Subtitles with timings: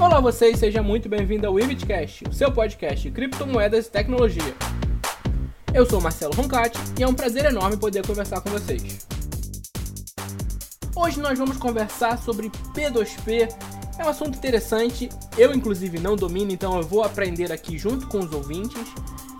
[0.00, 4.54] Olá vocês, seja muito bem-vindo ao Ibitcast, o seu podcast de criptomoedas e tecnologia.
[5.72, 9.06] Eu sou Marcelo Roncati e é um prazer enorme poder conversar com vocês.
[10.96, 13.48] Hoje nós vamos conversar sobre P2P.
[13.96, 15.08] É um assunto interessante,
[15.38, 18.92] eu inclusive não domino, então eu vou aprender aqui junto com os ouvintes.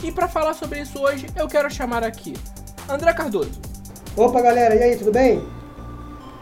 [0.05, 2.35] E para falar sobre isso hoje, eu quero chamar aqui
[2.89, 3.61] André Cardoso.
[4.17, 5.45] Opa galera, e aí, tudo bem?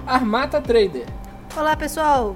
[0.07, 1.07] Armata Trader.
[1.57, 2.35] Olá pessoal,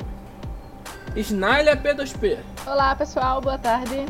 [1.17, 2.39] Snaila P2P.
[2.67, 4.05] Olá pessoal, boa tarde.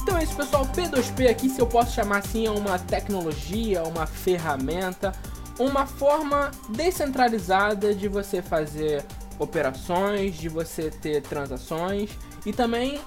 [0.00, 0.64] Então é isso, pessoal.
[0.66, 5.12] P2P aqui, se eu posso chamar assim, é uma tecnologia, uma ferramenta,
[5.58, 9.04] uma forma descentralizada de você fazer
[9.40, 12.10] operações, de você ter transações
[12.46, 13.00] e também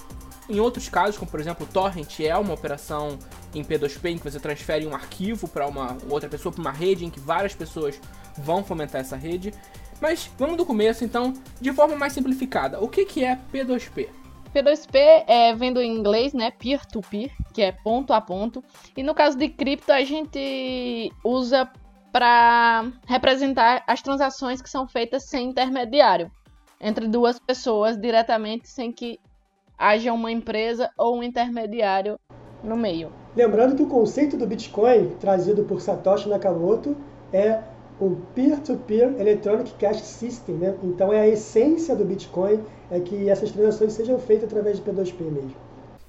[0.49, 3.17] em outros casos, como por exemplo o torrent é uma operação
[3.53, 7.05] em P2P em que você transfere um arquivo para uma outra pessoa, para uma rede
[7.05, 8.00] em que várias pessoas
[8.38, 9.53] vão fomentar essa rede.
[10.02, 12.80] Mas vamos do começo então, de forma mais simplificada.
[12.80, 14.08] O que, que é P2P?
[14.53, 16.52] P2P é, vem do inglês, né?
[16.52, 18.64] Peer-to-peer, que é ponto a ponto.
[18.95, 21.69] E no caso de cripto, a gente usa
[22.11, 26.31] para representar as transações que são feitas sem intermediário,
[26.81, 29.19] entre duas pessoas diretamente, sem que
[29.78, 32.19] haja uma empresa ou um intermediário
[32.63, 33.13] no meio.
[33.35, 36.95] Lembrando que o conceito do Bitcoin, trazido por Satoshi Nakamoto,
[37.31, 37.61] é
[37.99, 40.55] o Peer-to-Peer Electronic Cash System.
[40.55, 40.75] Né?
[40.83, 45.22] Então, é a essência do Bitcoin é que essas transações sejam feitas através de P2P
[45.22, 45.55] mesmo.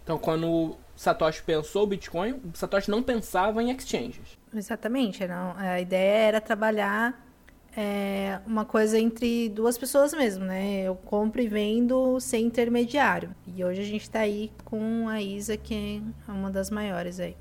[0.02, 4.38] Então, quando Satoshi pensou o Bitcoin, Satoshi não pensava em exchanges.
[4.54, 5.54] Exatamente, não.
[5.56, 7.29] A ideia era trabalhar
[7.76, 10.82] é, uma coisa entre duas pessoas mesmo, né?
[10.82, 13.34] Eu compro e vendo sem intermediário.
[13.46, 17.36] E hoje a gente está aí com a Isa, que é uma das maiores aí.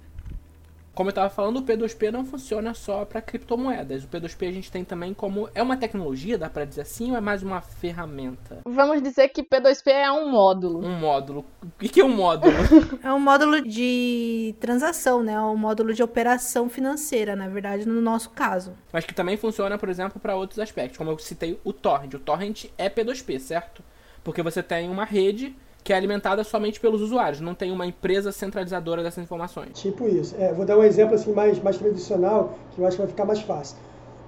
[0.93, 4.03] Como eu estava falando, o P2P não funciona só para criptomoedas.
[4.03, 5.49] O P2P a gente tem também como.
[5.55, 8.59] É uma tecnologia, dá para dizer assim, ou é mais uma ferramenta?
[8.65, 10.85] Vamos dizer que P2P é um módulo.
[10.85, 11.45] Um módulo.
[11.63, 12.53] O que é um módulo?
[13.03, 15.33] é um módulo de transação, né?
[15.33, 18.73] É um módulo de operação financeira, na verdade, no nosso caso.
[18.91, 20.97] Mas que também funciona, por exemplo, para outros aspectos.
[20.97, 22.13] Como eu citei o Torrent.
[22.13, 23.83] O Torrent é P2P, certo?
[24.23, 28.31] Porque você tem uma rede que é alimentada somente pelos usuários, não tem uma empresa
[28.31, 29.79] centralizadora dessas informações.
[29.79, 30.35] Tipo isso.
[30.37, 33.25] É, vou dar um exemplo assim mais, mais tradicional, que eu acho que vai ficar
[33.25, 33.77] mais fácil.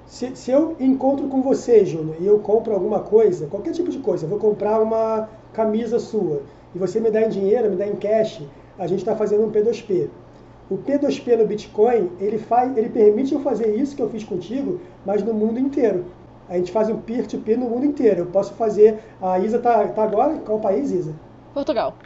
[0.05, 3.99] Se, se eu encontro com você, Júnior, e eu compro alguma coisa, qualquer tipo de
[3.99, 6.41] coisa, eu vou comprar uma camisa sua,
[6.75, 8.41] e você me dá em dinheiro, me dá em cash,
[8.77, 10.09] a gente está fazendo um P2P.
[10.69, 14.79] O P2P no Bitcoin, ele, faz, ele permite eu fazer isso que eu fiz contigo,
[15.05, 16.05] mas no mundo inteiro.
[16.49, 18.21] A gente faz um peer-to-peer -peer no mundo inteiro.
[18.21, 18.99] Eu posso fazer.
[19.21, 20.37] A Isa está tá agora?
[20.39, 21.13] Qual país, Isa?
[21.53, 21.97] Portugal.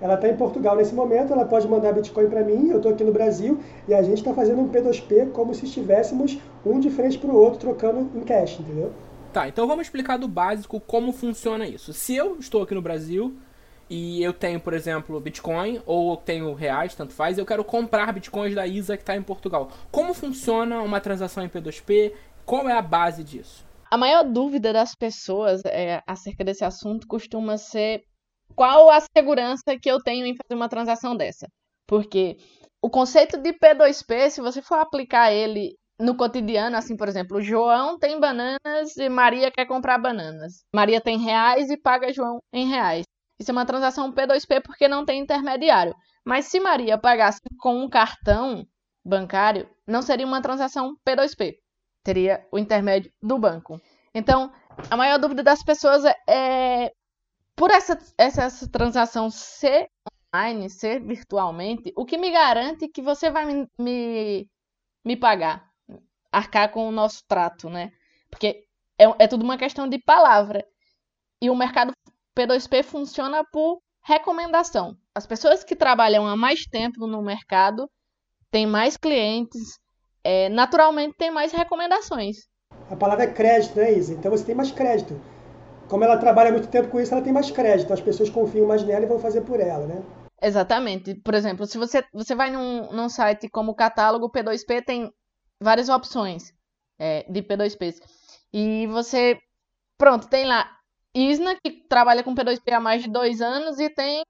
[0.00, 3.04] Ela está em Portugal nesse momento, ela pode mandar Bitcoin para mim, eu estou aqui
[3.04, 7.18] no Brasil e a gente está fazendo um P2P como se estivéssemos um de frente
[7.18, 8.92] para o outro trocando em cash, entendeu?
[9.32, 11.92] Tá, então vamos explicar do básico como funciona isso.
[11.92, 13.36] Se eu estou aqui no Brasil
[13.88, 18.12] e eu tenho, por exemplo, Bitcoin ou eu tenho reais, tanto faz, eu quero comprar
[18.12, 19.68] Bitcoins da Isa que está em Portugal.
[19.90, 22.12] Como funciona uma transação em P2P?
[22.46, 23.66] Qual é a base disso?
[23.90, 28.04] A maior dúvida das pessoas é, acerca desse assunto costuma ser
[28.54, 31.46] qual a segurança que eu tenho em fazer uma transação dessa?
[31.86, 32.36] Porque
[32.82, 37.98] o conceito de P2P, se você for aplicar ele no cotidiano, assim, por exemplo, João
[37.98, 40.64] tem bananas e Maria quer comprar bananas.
[40.74, 43.04] Maria tem reais e paga João em reais.
[43.38, 45.94] Isso é uma transação P2P porque não tem intermediário.
[46.24, 48.64] Mas se Maria pagasse com um cartão
[49.04, 51.54] bancário, não seria uma transação P2P.
[52.02, 53.80] Teria o intermédio do banco.
[54.14, 54.52] Então,
[54.90, 56.90] a maior dúvida das pessoas é
[57.60, 59.90] por essa, essa, essa transação ser
[60.34, 64.48] online, ser virtualmente, o que me garante que você vai me, me,
[65.04, 65.68] me pagar,
[66.32, 67.92] arcar com o nosso trato, né?
[68.30, 68.64] Porque
[68.98, 70.64] é, é tudo uma questão de palavra.
[71.38, 71.92] E o mercado
[72.34, 74.96] P2P funciona por recomendação.
[75.14, 77.90] As pessoas que trabalham há mais tempo no mercado
[78.50, 79.78] têm mais clientes,
[80.24, 82.38] é, naturalmente têm mais recomendações.
[82.90, 84.12] A palavra é crédito, não é isso?
[84.12, 85.20] Então você tem mais crédito
[85.90, 87.92] como ela trabalha muito tempo com isso, ela tem mais crédito.
[87.92, 90.02] As pessoas confiam mais nela e vão fazer por ela, né?
[90.40, 91.16] Exatamente.
[91.16, 95.12] Por exemplo, se você, você vai num, num site como o catálogo P2P, tem
[95.60, 96.54] várias opções
[96.98, 98.00] é, de P2Ps.
[98.52, 99.36] E você,
[99.98, 100.70] pronto, tem lá
[101.14, 104.22] Isna, que trabalha com P2P há mais de dois anos, e tem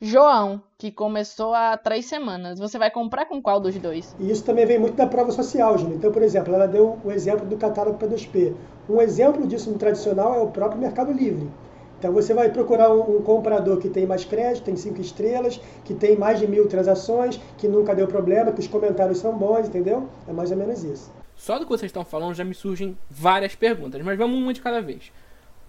[0.00, 2.60] João, que começou há três semanas.
[2.60, 4.14] Você vai comprar com qual dos dois?
[4.20, 5.96] E isso também vem muito da prova social, Júnior.
[5.96, 8.54] Então, por exemplo, ela deu o exemplo do catálogo P2P.
[8.88, 11.50] Um exemplo disso no tradicional é o próprio Mercado Livre.
[11.98, 15.92] Então você vai procurar um, um, comprador que tem mais crédito, tem cinco estrelas, que
[15.92, 20.08] tem mais de mil transações, que nunca deu problema, que os comentários são bons, entendeu?
[20.28, 21.12] É mais ou menos isso.
[21.34, 24.60] Só do que vocês estão falando já me surgem várias perguntas, mas vamos uma de
[24.60, 25.10] cada vez.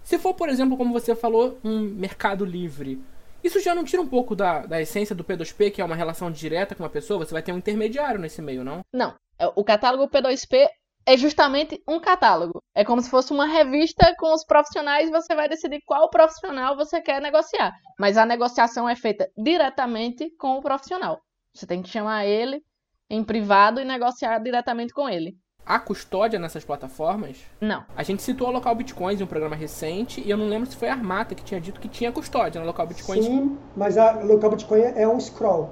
[0.04, 3.00] Se for, por exemplo, como você falou, um mercado livre,
[3.42, 6.30] isso já não tira um pouco da, da essência do P2P, que é uma relação
[6.30, 7.24] direta com uma pessoa?
[7.24, 8.80] Você vai ter um intermediário nesse meio, não?
[8.92, 9.14] Não.
[9.38, 10.68] É, o catálogo P2P
[11.06, 12.62] é justamente um catálogo.
[12.74, 16.76] É como se fosse uma revista com os profissionais e você vai decidir qual profissional
[16.76, 17.72] você quer negociar.
[17.98, 21.20] Mas a negociação é feita diretamente com o profissional.
[21.54, 22.62] Você tem que chamar ele
[23.08, 25.34] em privado e negociar diretamente com ele.
[25.64, 27.38] Há custódia nessas plataformas?
[27.60, 27.84] Não.
[27.96, 30.76] A gente citou a Local Bitcoins em um programa recente e eu não lembro se
[30.76, 33.24] foi a Armata que tinha dito que tinha custódia na Local Bitcoins.
[33.24, 35.70] Sim, mas a Local Bitcoin é um scroll.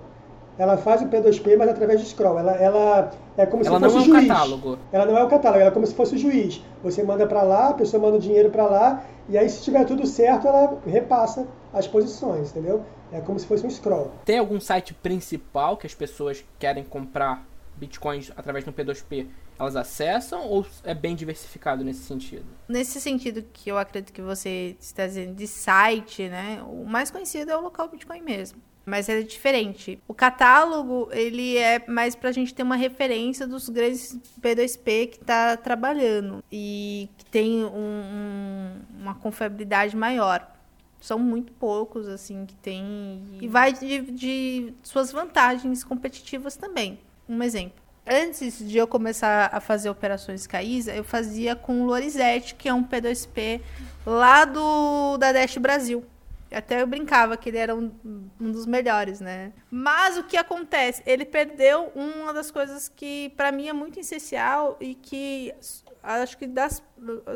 [0.58, 2.38] Ela faz o P2P, mas através de scroll.
[2.38, 4.28] Ela, ela é como ela se fosse não é o um juiz.
[4.28, 4.78] catálogo.
[4.90, 6.62] Ela não é o catálogo, ela é como se fosse o juiz.
[6.82, 9.84] Você manda para lá, a pessoa manda o dinheiro para lá, e aí se tiver
[9.84, 12.82] tudo certo, ela repassa as posições, entendeu?
[13.12, 14.10] É como se fosse um scroll.
[14.24, 17.44] Tem algum site principal que as pessoas querem comprar
[17.76, 19.28] bitcoins através do P2P?
[19.58, 22.44] Elas acessam ou é bem diversificado nesse sentido?
[22.68, 26.62] Nesse sentido que eu acredito que você está dizendo de site, né?
[26.66, 28.60] O mais conhecido é o local Bitcoin mesmo.
[28.86, 30.00] Mas é diferente.
[30.08, 35.58] O catálogo, ele é mais pra gente ter uma referência dos grandes P2P que tá
[35.58, 36.42] trabalhando.
[36.50, 40.50] E que tem um, um, uma confiabilidade maior.
[41.00, 43.22] São muito poucos, assim, que tem.
[43.40, 46.98] E vai de, de suas vantagens competitivas também.
[47.28, 47.87] Um exemplo.
[48.10, 52.72] Antes de eu começar a fazer operações Caísa, eu fazia com o Lorizete, que é
[52.72, 53.60] um P2P
[54.06, 56.02] lá do da Dash Brasil.
[56.50, 57.92] Até eu brincava que ele era um,
[58.40, 59.52] um, dos melhores, né?
[59.70, 61.02] Mas o que acontece?
[61.04, 65.52] Ele perdeu uma das coisas que para mim é muito essencial e que
[66.02, 66.82] acho que das,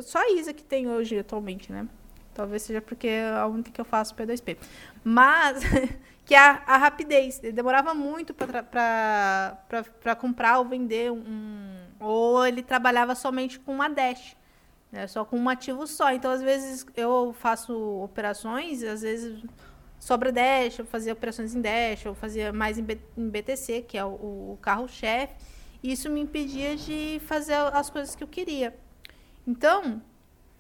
[0.03, 1.87] só a Isa que tem hoje atualmente, né?
[2.33, 4.57] Talvez seja porque é a única que eu faço P2P.
[5.05, 5.63] Mas
[6.25, 7.41] que é a, a rapidez.
[7.43, 11.87] Ele demorava muito para comprar ou vender um.
[12.01, 14.37] Ou ele trabalhava somente com uma Dash.
[14.91, 16.13] Né, só com um ativo só.
[16.13, 19.43] Então, às vezes, eu faço operações, às vezes
[19.99, 23.97] sobra Dash, eu fazia operações em Dash, eu fazia mais em, B, em BTC, que
[23.97, 25.35] é o, o carro-chefe.
[25.83, 28.77] Isso me impedia de fazer as coisas que eu queria.
[29.47, 30.03] Então,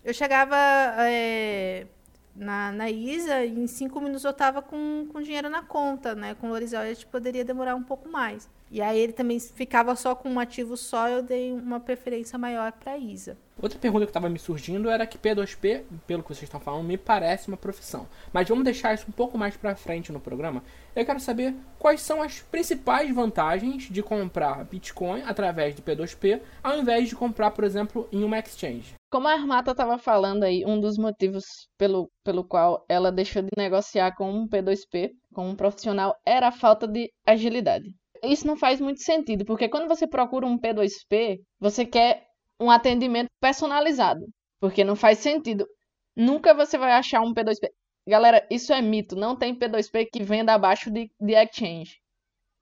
[0.05, 0.56] eu chegava
[0.99, 1.87] é,
[2.34, 6.34] na, na ISA em cinco minutos eu estava com, com dinheiro na conta, né?
[6.34, 8.49] Com o Lorizal a gente poderia demorar um pouco mais.
[8.70, 12.73] E aí ele também ficava só com um ativo só, eu dei uma preferência maior
[12.73, 13.37] para ISA.
[13.61, 16.96] Outra pergunta que estava me surgindo era que P2P, pelo que vocês estão falando, me
[16.96, 18.08] parece uma profissão.
[18.32, 20.64] Mas vamos deixar isso um pouco mais para frente no programa.
[20.96, 26.78] Eu quero saber quais são as principais vantagens de comprar Bitcoin através de P2P, ao
[26.78, 28.94] invés de comprar, por exemplo, em uma exchange.
[29.12, 31.44] Como a Armata estava falando aí, um dos motivos
[31.79, 36.53] pelo, pelo qual ela deixou de negociar com um P2P, com um profissional, era a
[36.53, 37.94] falta de agilidade
[38.25, 42.25] isso não faz muito sentido, porque quando você procura um P2P, você quer
[42.61, 44.25] um atendimento personalizado,
[44.61, 45.67] porque não faz sentido.
[46.14, 47.69] Nunca você vai achar um P2P.
[48.06, 49.17] Galera, isso é mito.
[49.17, 51.97] Não tem P2P que venda abaixo de, de exchange.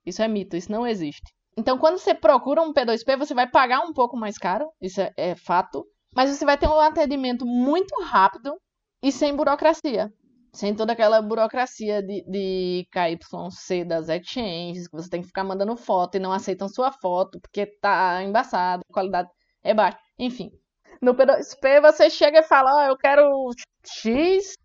[0.05, 1.31] Isso é mito, isso não existe.
[1.55, 5.11] Então, quando você procura um P2P, você vai pagar um pouco mais caro, isso é,
[5.15, 8.55] é fato, mas você vai ter um atendimento muito rápido
[9.01, 10.11] e sem burocracia
[10.53, 15.75] sem toda aquela burocracia de, de KYC das exchanges, que você tem que ficar mandando
[15.77, 19.29] foto e não aceitam sua foto porque tá embaçado, a qualidade
[19.63, 19.97] é baixa.
[20.19, 20.51] Enfim.
[21.01, 23.51] No P2P você chega e fala, ó, oh, eu quero
[23.83, 24.55] X,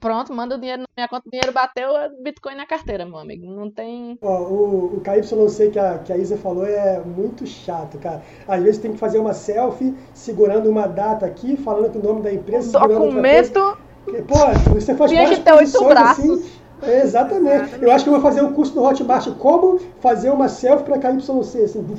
[0.00, 3.18] pronto, manda o dinheiro na minha conta, o dinheiro bateu, é Bitcoin na carteira, meu
[3.18, 3.46] amigo.
[3.46, 4.18] Não tem.
[4.22, 8.22] Ó, o, o KYC que a, que a Isa falou é muito chato, cara.
[8.48, 12.22] Às vezes tem que fazer uma selfie segurando uma data aqui, falando que o nome
[12.22, 12.78] da empresa.
[12.78, 13.78] Um documento
[14.28, 16.24] Pô, você faz Tinha que ter oito braços.
[16.24, 16.52] Assim,
[16.82, 17.54] é, exatamente.
[17.54, 17.82] exatamente.
[17.82, 20.98] Eu acho que eu vou fazer um curso no Hotmart como fazer uma selfie para
[20.98, 21.86] KYC, assim.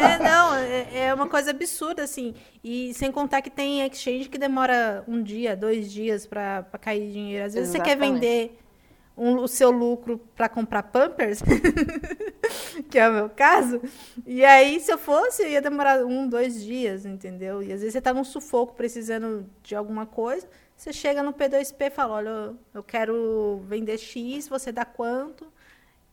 [0.00, 2.34] É, não, é, é uma coisa absurda, assim.
[2.62, 7.44] E sem contar que tem exchange que demora um dia, dois dias para cair dinheiro.
[7.46, 7.98] Às vezes exatamente.
[7.98, 8.58] você quer vender
[9.20, 11.42] um, o seu lucro para comprar Pampers,
[12.88, 13.80] que é o meu caso.
[14.26, 17.62] E aí, se eu fosse, ia demorar um, dois dias, entendeu?
[17.62, 20.48] E às vezes você está num sufoco precisando de alguma coisa.
[20.80, 25.52] Você chega no P2P e fala, olha, eu quero vender X, você dá quanto?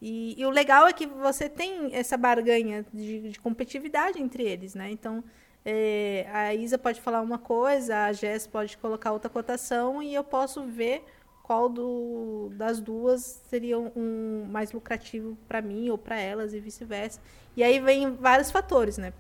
[0.02, 4.76] E, e o legal é que você tem essa barganha de, de competitividade entre eles,
[4.76, 4.92] né?
[4.92, 5.24] Então,
[5.64, 10.22] é, a Isa pode falar uma coisa, a Jess pode colocar outra cotação e eu
[10.22, 11.02] posso ver
[11.44, 17.22] qual do, das duas seria um mais lucrativo para mim ou para elas e vice-versa.
[17.56, 19.14] E aí vem vários fatores, né?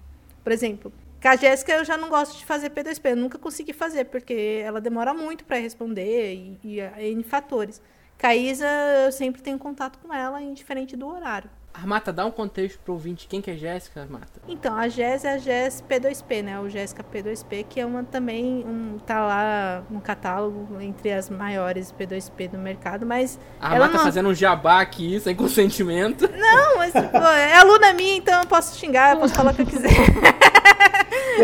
[0.43, 3.74] Por exemplo, com a Jéssica eu já não gosto de fazer P2P, eu nunca consegui
[3.74, 7.81] fazer, porque ela demora muito para responder e, e N fatores.
[8.17, 8.65] Caísa,
[9.05, 11.50] eu sempre tenho contato com ela, indiferente do horário.
[11.74, 13.27] Armata, dá um contexto pro ouvinte.
[13.27, 14.41] Quem que é Jéssica, Armata?
[14.47, 16.59] Então, a Jess é a Jess P2P, né?
[16.59, 21.91] O Jéssica P2P, que é uma também, um, tá lá no catálogo entre as maiores
[21.91, 23.39] P2P do mercado, mas...
[23.59, 24.03] A Armata não...
[24.03, 26.27] fazendo um jabá aqui, sem consentimento.
[26.27, 29.62] Não, mas tipo, é aluna minha, então eu posso xingar, eu posso falar o que
[29.62, 29.91] eu quiser.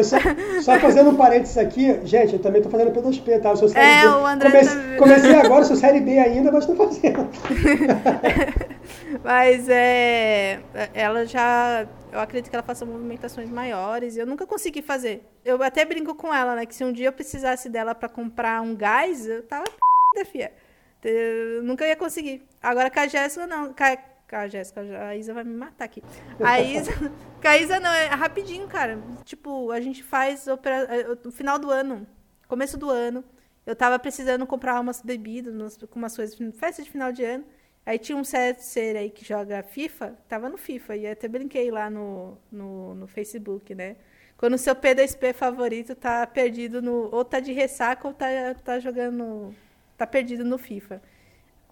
[0.04, 0.18] Só,
[0.62, 3.50] só fazendo um parênteses aqui, gente, eu também tô fazendo P2P, tá?
[3.52, 4.08] Eu sou série É, B.
[4.08, 7.30] o André Comece- tá- Comecei agora, sou série B ainda, mas tô fazendo.
[9.24, 10.60] Mas é.
[10.94, 11.88] Ela já.
[12.12, 14.18] Eu acredito que ela faça movimentações maiores.
[14.18, 15.24] Eu nunca consegui fazer.
[15.46, 16.66] Eu até brinco com ela, né?
[16.66, 19.64] Que se um dia eu precisasse dela pra comprar um gás, eu tava
[20.16, 20.52] da fia.
[21.04, 22.44] Eu nunca ia conseguir.
[22.62, 23.74] Agora com a Jéssica, não.
[23.74, 23.98] Com a,
[24.32, 26.04] a Jéssica, a Isa vai me matar aqui.
[26.44, 26.92] A Isa.
[27.44, 29.00] a Isa, não, é rapidinho, cara.
[29.24, 31.18] Tipo, a gente faz opera...
[31.24, 32.08] no final do ano,
[32.48, 33.24] começo do ano.
[33.66, 37.46] Eu tava precisando comprar umas bebidas, umas, umas coisas, festa de final de ano.
[37.86, 41.70] Aí tinha um certo ser aí que joga FIFA, tava no FIFA, e até brinquei
[41.70, 43.98] lá no, no, no Facebook, né?
[44.38, 47.10] Quando o seu P2P favorito tá perdido no.
[47.14, 48.28] Ou tá de ressaca ou tá,
[48.64, 49.54] tá jogando.
[49.98, 51.02] tá perdido no FIFA.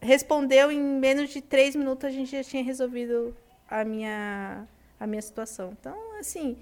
[0.02, 3.36] Respondeu em menos de três minutos, a gente já tinha resolvido
[3.70, 4.68] a minha,
[5.00, 5.76] a minha situação.
[5.80, 6.58] Então, assim,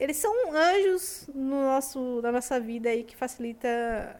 [0.00, 3.68] eles são anjos no nosso, na nossa vida aí que facilita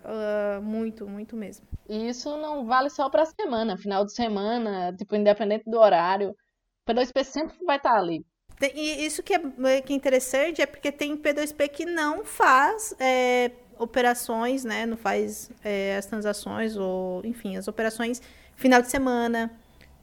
[0.04, 1.66] ah, muito, muito mesmo.
[1.88, 6.30] E isso não vale só pra semana, final de semana, tipo, independente do horário.
[6.30, 8.22] O P2P sempre vai estar ali.
[8.58, 12.94] Tem- E isso que é, que é interessante é porque tem P2P que não faz
[12.98, 14.84] é, operações, né?
[14.84, 18.20] Não faz é, as transações, ou enfim, as operações
[18.58, 19.50] final de semana.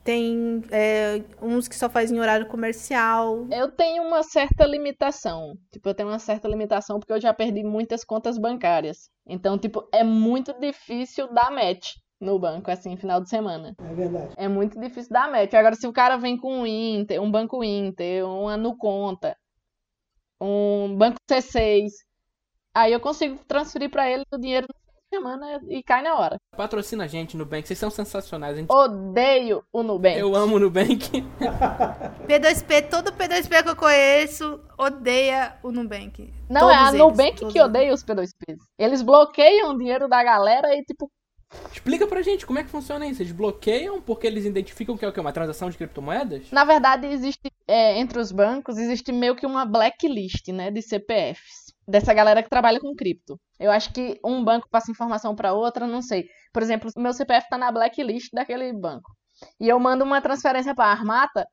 [0.04, 3.48] Tem é, uns que só fazem horário comercial.
[3.52, 5.58] Eu tenho uma certa limitação.
[5.72, 9.10] Tipo, eu tenho uma certa limitação porque eu já perdi muitas contas bancárias.
[9.28, 13.76] Então, tipo, é muito difícil dar match no banco, assim, final de semana.
[13.80, 14.34] É verdade.
[14.38, 15.54] É muito difícil dar match.
[15.56, 19.36] Agora, se o cara vem com um Inter, um banco Inter, uma Nuconta,
[20.40, 21.90] um banco C6,
[22.76, 24.85] aí eu consigo transferir pra ele o dinheiro no
[25.16, 26.38] semana e cai na hora.
[26.56, 27.68] Patrocina a gente, Nubank.
[27.68, 28.54] Vocês são sensacionais.
[28.54, 28.70] A gente...
[28.72, 30.20] Odeio o Nubank.
[30.20, 31.10] Eu amo o Nubank.
[32.28, 36.34] P2P, todo P2P que eu conheço odeia o Nubank.
[36.50, 38.58] Não, é a Todos eles, Nubank todos que odeia os P2Ps.
[38.78, 41.10] Eles bloqueiam o dinheiro da galera e, tipo,
[41.72, 43.22] Explica pra gente como é que funciona isso.
[43.22, 45.20] Eles bloqueiam porque eles identificam que é o quê?
[45.20, 46.52] Uma transação de criptomoedas?
[46.52, 51.65] na verdade, existe, é, entre os bancos, existe meio que uma blacklist, né, de CPFs.
[51.88, 53.40] Dessa galera que trabalha com cripto.
[53.60, 56.26] Eu acho que um banco passa informação pra outra, não sei.
[56.52, 59.12] Por exemplo, meu CPF tá na blacklist daquele banco.
[59.60, 61.46] E eu mando uma transferência pra Armata,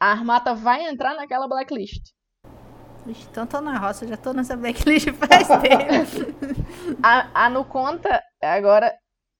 [0.00, 2.12] a Armata vai entrar naquela blacklist.
[3.06, 6.98] Ixi, então tô na roça, já tô nessa blacklist faz tempo.
[7.02, 8.96] A, a Nuconta, agora,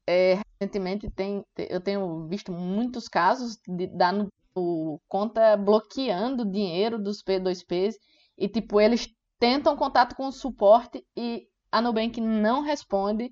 [0.07, 6.45] é, recentemente, tem, te- eu tenho visto muitos casos de, da Nu- o conta bloqueando
[6.45, 7.95] dinheiro dos P2Ps
[8.39, 9.09] e, tipo, eles
[9.45, 13.31] tentam contato com o suporte e a Nubank não responde.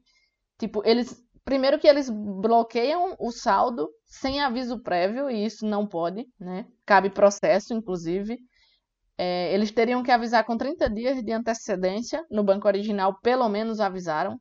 [0.58, 1.22] Tipo, eles.
[1.44, 6.66] Primeiro que eles bloqueiam o saldo sem aviso prévio, e isso não pode, né?
[6.86, 8.38] Cabe processo, inclusive.
[9.18, 12.24] É, eles teriam que avisar com 30 dias de antecedência.
[12.30, 14.38] No banco original, pelo menos avisaram.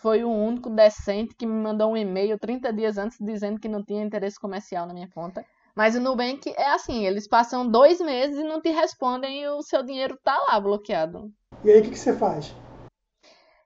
[0.00, 3.84] Foi o único decente que me mandou um e-mail 30 dias antes dizendo que não
[3.84, 5.44] tinha interesse comercial na minha conta.
[5.74, 9.62] Mas o Nubank é assim, eles passam dois meses e não te respondem e o
[9.62, 11.32] seu dinheiro tá lá bloqueado.
[11.64, 12.54] E aí, o que, que você faz?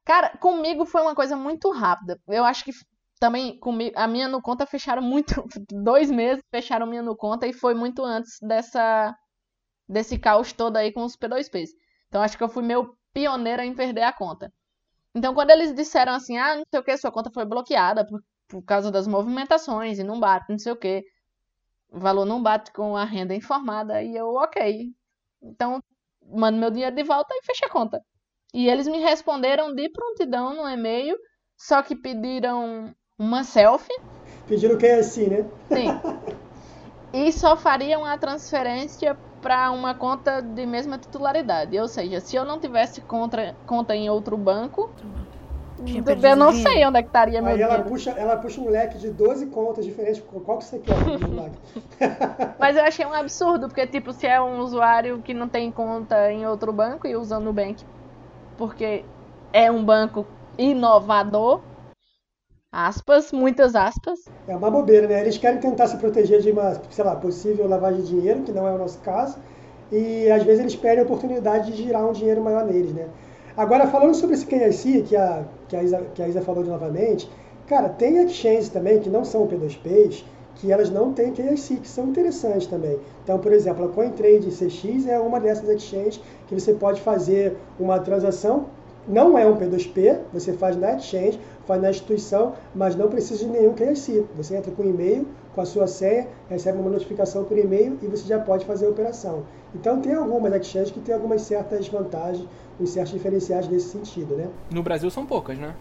[0.04, 2.20] Cara, comigo foi uma coisa muito rápida.
[2.28, 2.72] Eu acho que
[3.18, 5.32] também comigo, a minha no conta fecharam muito,
[5.72, 9.16] dois meses fecharam minha no conta e foi muito antes dessa
[9.88, 11.70] desse caos todo aí com os P2Ps.
[12.08, 14.52] Então acho que eu fui meio pioneira em perder a conta.
[15.14, 18.22] Então quando eles disseram assim, ah, não sei o que, sua conta foi bloqueada por,
[18.48, 21.04] por causa das movimentações e não bate, não sei o que,
[21.94, 24.92] o valor não bate com a renda informada e eu, ok.
[25.42, 25.80] Então
[26.26, 28.02] mando meu dinheiro de volta e fecho a conta.
[28.52, 31.16] E eles me responderam de prontidão no e-mail,
[31.56, 33.94] só que pediram uma selfie,
[34.46, 35.50] Pediram que é assim, né?
[35.68, 35.88] sim.
[37.16, 41.78] E só fariam a transferência para uma conta de mesma titularidade.
[41.78, 45.12] Ou seja, se eu não tivesse contra, conta em outro banco, Tinha
[45.92, 46.70] eu perdido não dinheiro.
[46.70, 49.46] sei onde é que estaria meu Aí ela puxa, ela puxa um leque de 12
[49.46, 50.22] contas diferentes.
[50.44, 50.94] Qual que você quer?
[52.58, 56.30] Mas eu achei um absurdo, porque, tipo, se é um usuário que não tem conta
[56.30, 57.84] em outro banco e usa o Nubank
[58.56, 59.04] porque
[59.52, 60.26] é um banco
[60.58, 61.60] inovador,
[62.72, 65.20] aspas, muitas aspas, É uma bobeira, né?
[65.20, 68.66] Eles querem tentar se proteger de uma, sei lá, possível lavagem de dinheiro, que não
[68.66, 69.38] é o nosso caso,
[69.90, 73.08] e às vezes eles perdem a oportunidade de girar um dinheiro maior neles, né?
[73.56, 76.70] Agora, falando sobre esse KYC, que a, que a, Isa, que a Isa falou de
[76.70, 77.28] novamente,
[77.66, 80.22] Cara, tem exchanges também que não são P2Ps,
[80.56, 82.98] que elas não têm KYC, que são interessantes também.
[83.22, 87.98] Então, por exemplo, a CoinTrade CX é uma dessas exchanges que você pode fazer uma
[87.98, 88.66] transação,
[89.06, 93.50] não é um P2P, você faz na exchange, faz na instituição, mas não precisa de
[93.50, 94.24] nenhum KYC.
[94.36, 98.26] Você entra com e-mail, com a sua senha, recebe uma notificação por e-mail e você
[98.26, 99.44] já pode fazer a operação.
[99.74, 102.46] Então, tem algumas exchanges que têm algumas certas vantagens,
[102.80, 104.48] uns certos diferenciais nesse sentido, né?
[104.70, 105.74] No Brasil são poucas, né?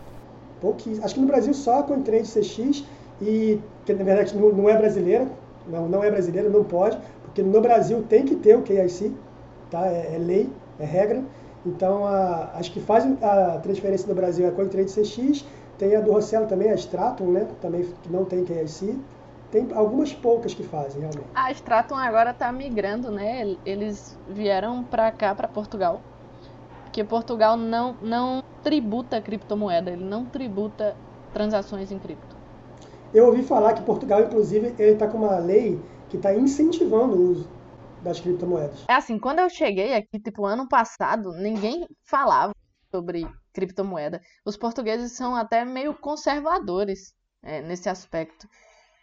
[0.61, 1.05] Pouquíssimas.
[1.05, 2.85] Acho que no Brasil só a CoinTrade CX
[3.21, 5.27] e que na verdade não, é brasileira,
[5.67, 9.13] não, não é brasileira, não pode, porque no Brasil tem que ter o KIC,
[9.69, 9.87] tá?
[9.87, 10.49] é, é lei,
[10.79, 11.23] é regra.
[11.65, 15.45] Então, a, as que fazem a transferência no Brasil é a CoinTrade CX,
[15.77, 17.47] tem a do Rossello também, a Stratum, né?
[17.61, 18.99] Também que não tem KIC.
[19.51, 21.27] Tem algumas poucas que fazem, realmente.
[21.35, 23.55] A Stratum agora está migrando, né?
[23.65, 26.01] Eles vieram para cá, para Portugal.
[26.83, 30.95] Porque Portugal não, não tributa criptomoeda, ele não tributa
[31.33, 32.35] transações em cripto.
[33.13, 35.79] Eu ouvi falar que Portugal, inclusive, ele está com uma lei
[36.09, 37.47] que está incentivando o uso
[38.03, 38.83] das criptomoedas.
[38.87, 42.53] É assim, quando eu cheguei aqui, tipo, ano passado, ninguém falava
[42.91, 44.21] sobre criptomoeda.
[44.45, 48.47] Os portugueses são até meio conservadores é, nesse aspecto.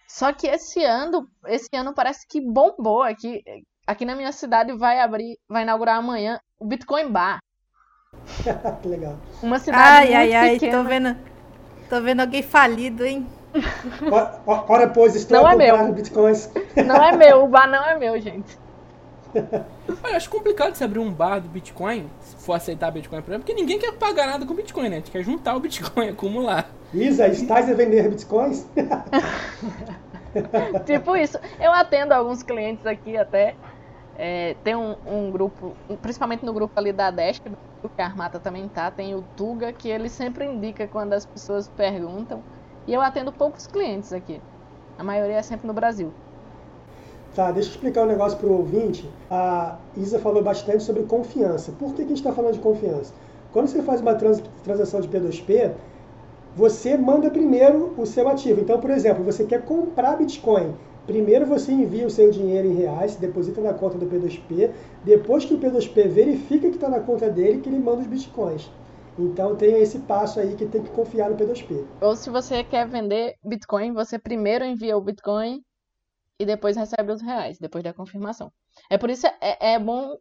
[0.06, 3.42] Só que esse ano, esse ano parece que bombou aqui.
[3.86, 7.40] Aqui na minha cidade vai abrir, vai inaugurar amanhã o Bitcoin Bar.
[8.82, 9.16] que legal.
[9.42, 10.76] Uma cidade ai, muito ai, pequena.
[10.76, 11.16] ai, tô vendo,
[11.88, 13.26] tô vendo alguém falido, hein?
[14.68, 15.92] Ora, pois, estou não a é meu.
[15.92, 16.50] bitcoins.
[16.86, 18.58] Não é meu, o bar não é meu, gente.
[20.02, 23.46] Olha, acho complicado você abrir um bar do Bitcoin, se for aceitar Bitcoin, por exemplo,
[23.46, 24.96] porque ninguém quer pagar nada com Bitcoin, né?
[24.96, 26.70] A gente quer juntar o Bitcoin, acumular.
[26.92, 28.66] Isa, estás a vender Bitcoins?
[30.86, 31.38] tipo isso.
[31.60, 33.54] Eu atendo alguns clientes aqui até.
[34.16, 38.68] É, tem um, um, grupo, principalmente no grupo ali da Desk, que a Armata também
[38.68, 42.42] tá, tem o Tuga, que ele sempre indica quando as pessoas perguntam.
[42.86, 44.42] E eu atendo poucos clientes aqui.
[44.98, 46.12] A maioria é sempre no Brasil.
[47.34, 49.08] Tá, deixa eu explicar um negócio para o ouvinte.
[49.30, 51.72] A Isa falou bastante sobre confiança.
[51.78, 53.12] Por que, que a gente está falando de confiança?
[53.52, 55.72] Quando você faz uma trans, transação de P2P,
[56.56, 58.60] você manda primeiro o seu ativo.
[58.60, 60.74] Então, por exemplo, você quer comprar Bitcoin.
[61.06, 64.70] Primeiro você envia o seu dinheiro em reais, deposita na conta do P2P.
[65.04, 68.70] Depois que o P2P verifica que está na conta dele, que ele manda os Bitcoins.
[69.18, 71.84] Então tem esse passo aí que tem que confiar no P2P.
[72.00, 75.62] Ou se você quer vender Bitcoin, você primeiro envia o Bitcoin
[76.40, 78.50] e depois recebe os reais, depois da confirmação.
[78.88, 80.16] É por isso é, é bom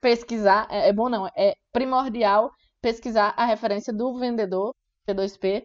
[0.00, 2.50] pesquisar, é, é bom não, é primordial
[2.82, 4.74] pesquisar a referência do vendedor
[5.06, 5.64] P2P,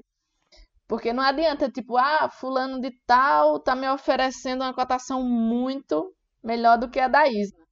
[0.87, 6.13] porque não adianta, tipo, ah, fulano de tal tá me oferecendo uma cotação muito
[6.43, 7.65] melhor do que a da Isla.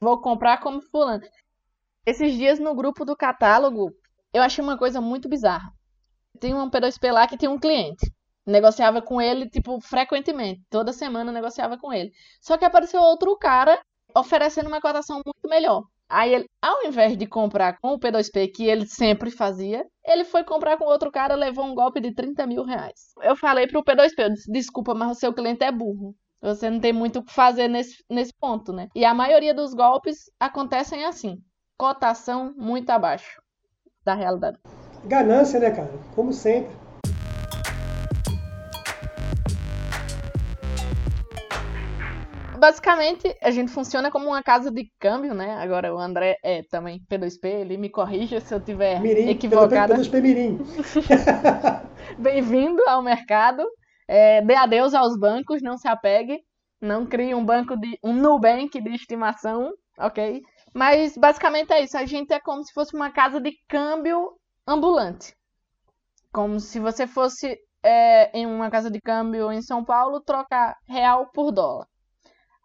[0.00, 1.24] Vou comprar como fulano.
[2.06, 3.90] Esses dias no grupo do catálogo,
[4.32, 5.72] eu achei uma coisa muito bizarra.
[6.38, 8.06] Tem um P2P lá que tinha um cliente.
[8.46, 10.62] Negociava com ele, tipo, frequentemente.
[10.70, 12.12] Toda semana negociava com ele.
[12.40, 13.80] Só que apareceu outro cara
[14.14, 15.82] oferecendo uma cotação muito melhor.
[16.08, 20.44] Aí ele, ao invés de comprar com o P2P, que ele sempre fazia, ele foi
[20.44, 23.12] comprar com outro cara levou um golpe de 30 mil reais.
[23.20, 26.14] Eu falei pro P2P, eu disse, desculpa, mas o seu cliente é burro.
[26.40, 28.88] Você não tem muito o que fazer nesse, nesse ponto, né?
[28.94, 31.38] E a maioria dos golpes acontecem assim.
[31.76, 33.42] Cotação muito abaixo
[34.04, 34.58] da realidade.
[35.04, 35.90] Ganância, né, cara?
[36.14, 36.85] Como sempre.
[42.58, 45.56] Basicamente, a gente funciona como uma casa de câmbio, né?
[45.58, 49.96] Agora o André é também P2P, ele me corrija se eu tiver mirim, equivocada.
[49.96, 50.58] P2P Mirim.
[52.18, 53.62] Bem-vindo ao mercado.
[54.08, 56.40] É, dê adeus aos bancos, não se apegue.
[56.80, 57.98] Não crie um banco de.
[58.02, 60.42] um Nubank de estimação, ok?
[60.74, 61.96] Mas basicamente é isso.
[61.96, 64.32] A gente é como se fosse uma casa de câmbio
[64.66, 65.34] ambulante.
[66.32, 71.30] Como se você fosse é, em uma casa de câmbio em São Paulo trocar real
[71.32, 71.86] por dólar.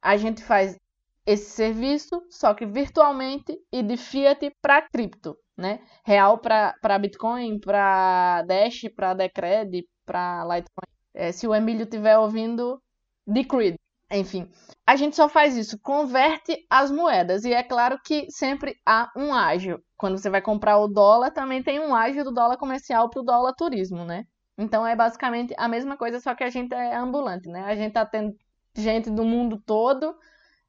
[0.01, 0.77] A gente faz
[1.25, 5.79] esse serviço, só que virtualmente e de fiat para cripto, né?
[6.03, 10.87] Real para Bitcoin, para Dash, para Decred, para Litecoin.
[11.13, 12.81] É, se o Emílio estiver ouvindo,
[13.27, 13.77] Decred.
[14.13, 14.49] Enfim,
[14.85, 17.45] a gente só faz isso, converte as moedas.
[17.45, 19.81] E é claro que sempre há um ágio.
[19.97, 23.23] Quando você vai comprar o dólar, também tem um ágio do dólar comercial para o
[23.25, 24.25] dólar turismo, né?
[24.57, 27.63] Então é basicamente a mesma coisa, só que a gente é ambulante, né?
[27.63, 28.35] A gente atende
[28.75, 30.15] gente do mundo todo,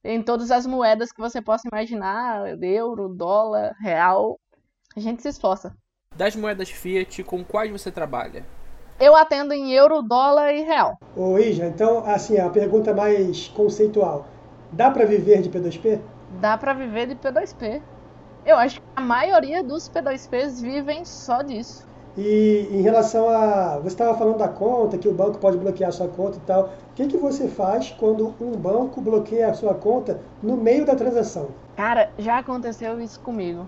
[0.03, 4.39] em todas as moedas que você possa imaginar, euro, dólar, real.
[4.97, 5.75] A gente se esforça.
[6.15, 8.45] Das moedas fiat, com quais você trabalha?
[9.01, 10.99] Eu atendo em euro, dólar e real.
[11.17, 14.27] Ô Ija, então, assim, a pergunta mais conceitual.
[14.71, 16.01] Dá para viver de P2P?
[16.41, 17.83] Dá para viver de P2P.
[18.45, 21.87] Eu acho que a maioria dos P2Ps vivem só disso.
[22.17, 23.79] E em relação a.
[23.79, 26.65] Você estava falando da conta, que o banco pode bloquear a sua conta e tal.
[26.65, 30.95] O que, que você faz quando um banco bloqueia a sua conta no meio da
[30.95, 31.49] transação?
[31.75, 33.67] Cara, já aconteceu isso comigo.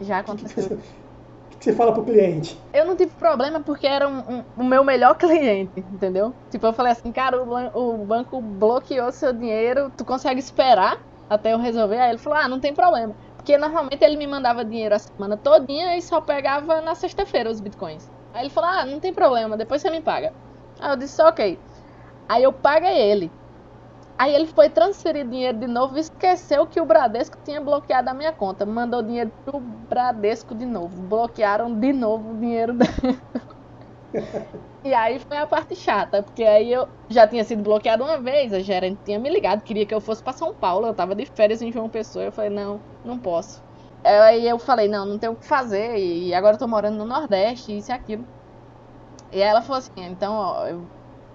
[0.00, 0.64] Já aconteceu.
[0.64, 2.58] O que, que você fala pro cliente?
[2.72, 6.32] Eu não tive problema porque era um, um, o meu melhor cliente, entendeu?
[6.50, 11.52] Tipo, eu falei assim, cara, o, o banco bloqueou seu dinheiro, tu consegue esperar até
[11.52, 11.98] eu resolver?
[11.98, 13.14] Aí ele falou, ah, não tem problema.
[13.40, 17.60] Porque normalmente ele me mandava dinheiro a semana todinha e só pegava na sexta-feira os
[17.60, 18.06] bitcoins.
[18.34, 20.30] Aí ele falou: Ah, não tem problema, depois você me paga.
[20.78, 21.58] Aí eu disse: Ok.
[22.28, 23.30] Aí eu paguei ele.
[24.18, 28.14] Aí ele foi transferir dinheiro de novo e esqueceu que o Bradesco tinha bloqueado a
[28.14, 28.66] minha conta.
[28.66, 31.02] Mandou dinheiro pro Bradesco de novo.
[31.02, 33.22] Bloquearam de novo o dinheiro dele.
[34.82, 38.52] E aí foi a parte chata, porque aí eu já tinha sido bloqueado uma vez,
[38.52, 41.26] a gerente tinha me ligado, queria que eu fosse para São Paulo, eu tava de
[41.26, 43.62] férias em João Pessoa, eu falei, não, não posso.
[44.02, 47.04] Aí eu falei, não, não tenho o que fazer, e agora eu tô morando no
[47.06, 48.26] Nordeste, isso e aquilo.
[49.32, 50.90] E ela falou assim, então, ó, eu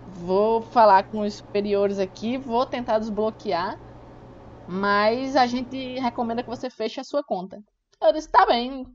[0.05, 3.75] vou falar com os superiores aqui, vou tentar desbloquear,
[4.67, 7.63] mas a gente recomenda que você feche a sua conta.
[8.01, 8.85] Eu disse, tá bem,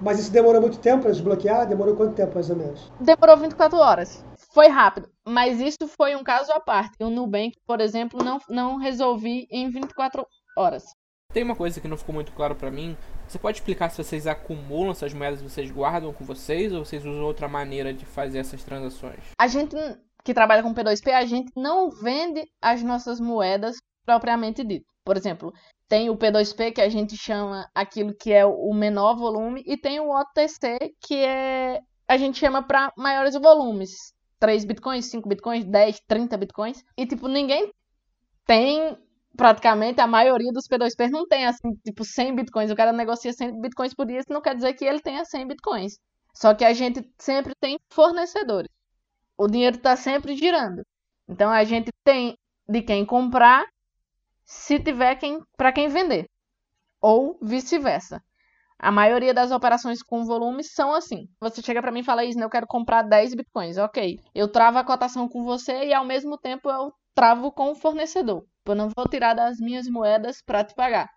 [0.00, 1.68] mas isso demorou muito tempo para desbloquear?
[1.68, 2.92] Demorou quanto tempo, mais ou menos?
[3.00, 4.24] Demorou 24 horas.
[4.52, 5.08] Foi rápido.
[5.26, 7.02] Mas isso foi um caso à parte.
[7.02, 10.26] O Nubank, por exemplo, não, não resolvi em 24
[10.56, 10.84] horas.
[11.32, 12.96] Tem uma coisa que não ficou muito claro para mim.
[13.26, 17.24] Você pode explicar se vocês acumulam essas moedas, vocês guardam com vocês ou vocês usam
[17.24, 19.18] outra maneira de fazer essas transações?
[19.38, 19.74] A gente
[20.24, 23.76] que trabalha com P2P, a gente não vende as nossas moedas
[24.06, 24.86] propriamente dito.
[25.04, 25.52] Por exemplo,
[25.88, 30.00] tem o P2P, que a gente chama aquilo que é o menor volume, e tem
[30.00, 34.14] o OTC, que é a gente chama para maiores volumes.
[34.38, 36.84] 3 bitcoins, 5 bitcoins, 10, 30 bitcoins.
[36.96, 37.72] E, tipo, ninguém
[38.46, 38.96] tem,
[39.36, 42.70] praticamente, a maioria dos P2Ps não tem, assim, tipo, 100 bitcoins.
[42.70, 45.48] O cara negocia 100 bitcoins por dia, isso não quer dizer que ele tenha 100
[45.48, 45.94] bitcoins.
[46.34, 48.68] Só que a gente sempre tem fornecedores.
[49.38, 50.82] O dinheiro está sempre girando.
[51.28, 52.36] Então, a gente tem
[52.68, 53.64] de quem comprar
[54.44, 56.28] se tiver quem para quem vender,
[57.00, 58.22] ou vice-versa.
[58.78, 61.28] A maioria das operações com volumes são assim.
[61.40, 63.78] Você chega para mim e fala, Isna, eu quero comprar 10 bitcoins.
[63.78, 64.18] Ok.
[64.34, 68.44] Eu travo a cotação com você e ao mesmo tempo eu travo com o fornecedor.
[68.66, 71.08] Eu não vou tirar das minhas moedas para te pagar.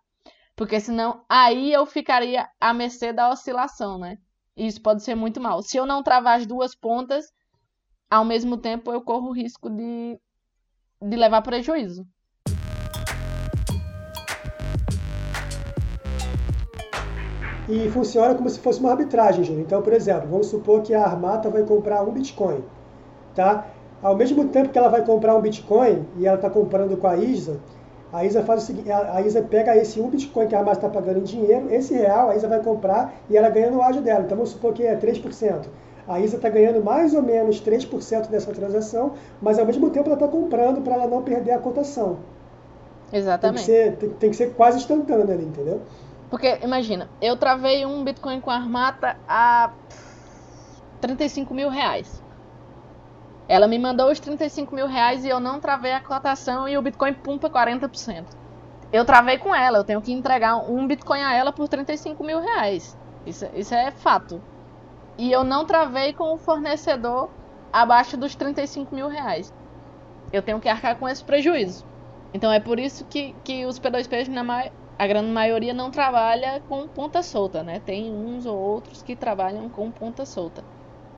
[0.55, 4.17] Porque senão aí eu ficaria à mercê da oscilação, né?
[4.55, 5.61] Isso pode ser muito mal.
[5.61, 7.25] Se eu não travar as duas pontas,
[8.09, 10.19] ao mesmo tempo eu corro o risco de,
[11.01, 12.07] de levar prejuízo.
[17.67, 19.63] E funciona como se fosse uma arbitragem, Júnior.
[19.65, 22.63] Então, por exemplo, vamos supor que a Armata vai comprar um Bitcoin,
[23.35, 23.67] tá?
[24.01, 27.17] Ao mesmo tempo que ela vai comprar um Bitcoin e ela está comprando com a
[27.17, 27.57] ISA,
[28.11, 30.89] a ISA faz o seguinte, a ISA pega esse um Bitcoin que a Armata está
[30.89, 34.23] pagando em dinheiro, esse real a ISA vai comprar e ela ganha no ágio dela.
[34.23, 35.65] Então vamos supor que é 3%.
[36.07, 40.15] A ISA está ganhando mais ou menos 3% dessa transação, mas ao mesmo tempo ela
[40.15, 42.17] está comprando para ela não perder a cotação.
[43.11, 43.65] Exatamente.
[43.65, 45.81] Tem que, ser, tem, tem que ser quase instantâneo ali, entendeu?
[46.29, 49.71] Porque, imagina, eu travei um Bitcoin com a Armata a
[50.99, 52.21] 35 mil reais.
[53.47, 56.81] Ela me mandou os 35 mil reais e eu não travei a cotação e o
[56.81, 58.25] Bitcoin pumpa 40%.
[58.91, 62.41] Eu travei com ela, eu tenho que entregar um Bitcoin a ela por 35 mil
[62.41, 62.97] reais.
[63.25, 64.41] Isso, isso é fato.
[65.17, 67.29] E eu não travei com o fornecedor
[67.71, 69.53] abaixo dos 35 mil reais.
[70.31, 71.85] Eu tenho que arcar com esse prejuízo.
[72.33, 74.43] Então é por isso que, que os P2Ps, na,
[74.97, 77.79] a grande maioria não trabalha com ponta solta, né?
[77.85, 80.63] Tem uns ou outros que trabalham com ponta solta.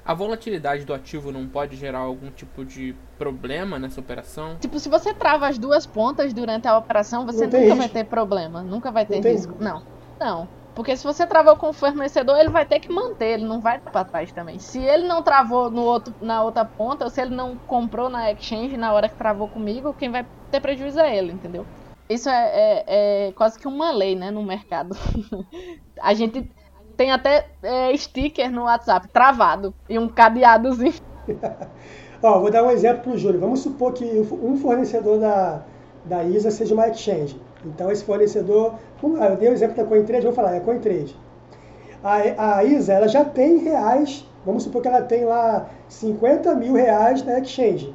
[0.04, 4.58] A volatilidade do ativo não pode gerar algum tipo de problema nessa operação?
[4.60, 8.06] Tipo, se você trava as duas pontas durante a operação, você não nunca vai ter
[8.06, 9.54] problema, nunca vai ter não risco.
[9.54, 9.68] Tem.
[9.68, 9.84] Não,
[10.20, 10.48] não.
[10.74, 13.80] Porque se você travou com o fornecedor, ele vai ter que manter, ele não vai
[13.80, 14.60] para trás também.
[14.60, 18.32] Se ele não travou no outro, na outra ponta, ou se ele não comprou na
[18.32, 21.66] exchange na hora que travou comigo, quem vai ter prejuízo é ele, entendeu?
[22.10, 24.98] Isso é, é, é quase que uma lei, né, no mercado.
[26.02, 26.50] a gente
[26.98, 30.96] tem até é, sticker no WhatsApp travado e um cadeadozinho.
[32.22, 33.40] Ó, vou dar um exemplo para o Júlio.
[33.40, 35.64] Vamos supor que um fornecedor da,
[36.04, 37.40] da ISA seja uma exchange.
[37.64, 41.16] Então, esse fornecedor, eu dei o exemplo da CoinTrade, vou falar, é CoinTrade.
[42.04, 46.74] A, a ISA, ela já tem reais, vamos supor que ela tem lá 50 mil
[46.74, 47.94] reais na exchange.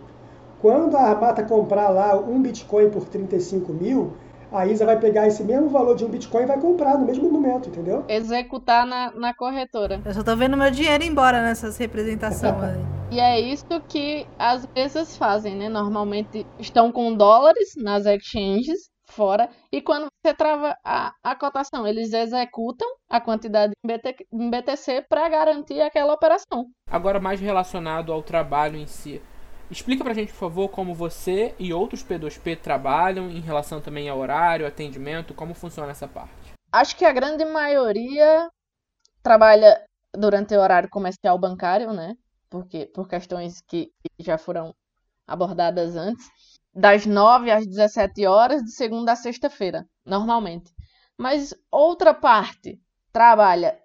[0.64, 4.16] Quando a Armata comprar lá um Bitcoin por 35 mil,
[4.50, 7.30] a Isa vai pegar esse mesmo valor de um Bitcoin e vai comprar no mesmo
[7.30, 8.02] momento, entendeu?
[8.08, 10.00] Executar na, na corretora.
[10.02, 12.54] Eu só tô vendo meu dinheiro embora nessas representações.
[13.12, 15.68] e é isso que as empresas fazem, né?
[15.68, 19.50] Normalmente estão com dólares nas exchanges fora.
[19.70, 25.04] E quando você trava a, a cotação, eles executam a quantidade em, BT, em BTC
[25.10, 26.64] para garantir aquela operação.
[26.90, 29.20] Agora, mais relacionado ao trabalho em si.
[29.70, 34.18] Explica pra gente, por favor, como você e outros P2P trabalham em relação também ao
[34.18, 36.52] horário, atendimento, como funciona essa parte.
[36.70, 38.48] Acho que a grande maioria
[39.22, 39.80] trabalha
[40.12, 42.14] durante o horário comercial bancário, né?
[42.50, 44.74] Porque por questões que já foram
[45.26, 46.26] abordadas antes
[46.74, 50.72] das 9 às 17 horas, de segunda a sexta-feira, normalmente.
[51.16, 52.80] Mas outra parte
[53.12, 53.78] trabalha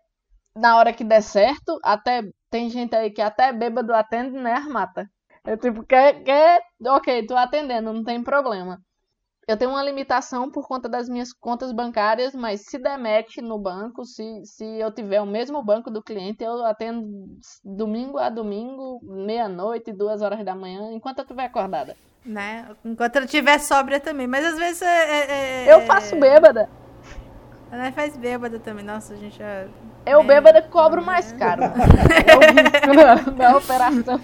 [0.55, 5.07] na hora que der certo, até tem gente aí que até bêbado atende, né, Armata?
[5.49, 8.79] Eu tipo, quer, quer, ok, tô atendendo, não tem problema.
[9.47, 13.57] Eu tenho uma limitação por conta das minhas contas bancárias, mas se der match no
[13.57, 17.03] banco, se, se eu tiver o mesmo banco do cliente, eu atendo
[17.65, 21.97] domingo a domingo, meia-noite, duas horas da manhã, enquanto eu estiver acordada.
[22.23, 22.69] Né?
[22.85, 24.27] Enquanto ela estiver sóbria também.
[24.27, 24.85] Mas às vezes é.
[24.85, 26.69] é, é eu faço bêbada.
[27.71, 28.85] Ela faz bêbada também.
[28.85, 29.65] Nossa, a gente já.
[30.05, 31.63] Eu bêbada cobro mais caro.
[32.13, 34.21] é o da operação.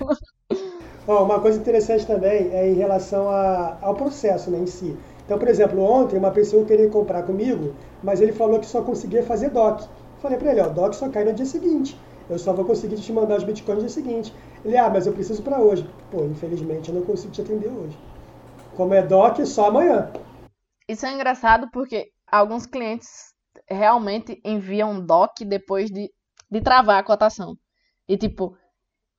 [1.07, 4.97] Oh, uma coisa interessante também é em relação a, ao processo né, em si.
[5.23, 9.23] Então, por exemplo, ontem uma pessoa queria comprar comigo, mas ele falou que só conseguia
[9.23, 9.87] fazer DOC.
[10.19, 11.99] Falei para ele, ó, DOC só cai no dia seguinte.
[12.27, 14.33] Eu só vou conseguir te mandar os bitcoins no dia seguinte.
[14.63, 15.87] Ele, ah, mas eu preciso para hoje.
[16.09, 17.97] Pô, infelizmente eu não consigo te atender hoje.
[18.75, 20.11] Como é DOC, só amanhã.
[20.87, 23.33] Isso é engraçado porque alguns clientes
[23.69, 26.09] realmente enviam DOC depois de,
[26.49, 27.55] de travar a cotação.
[28.07, 28.55] E tipo,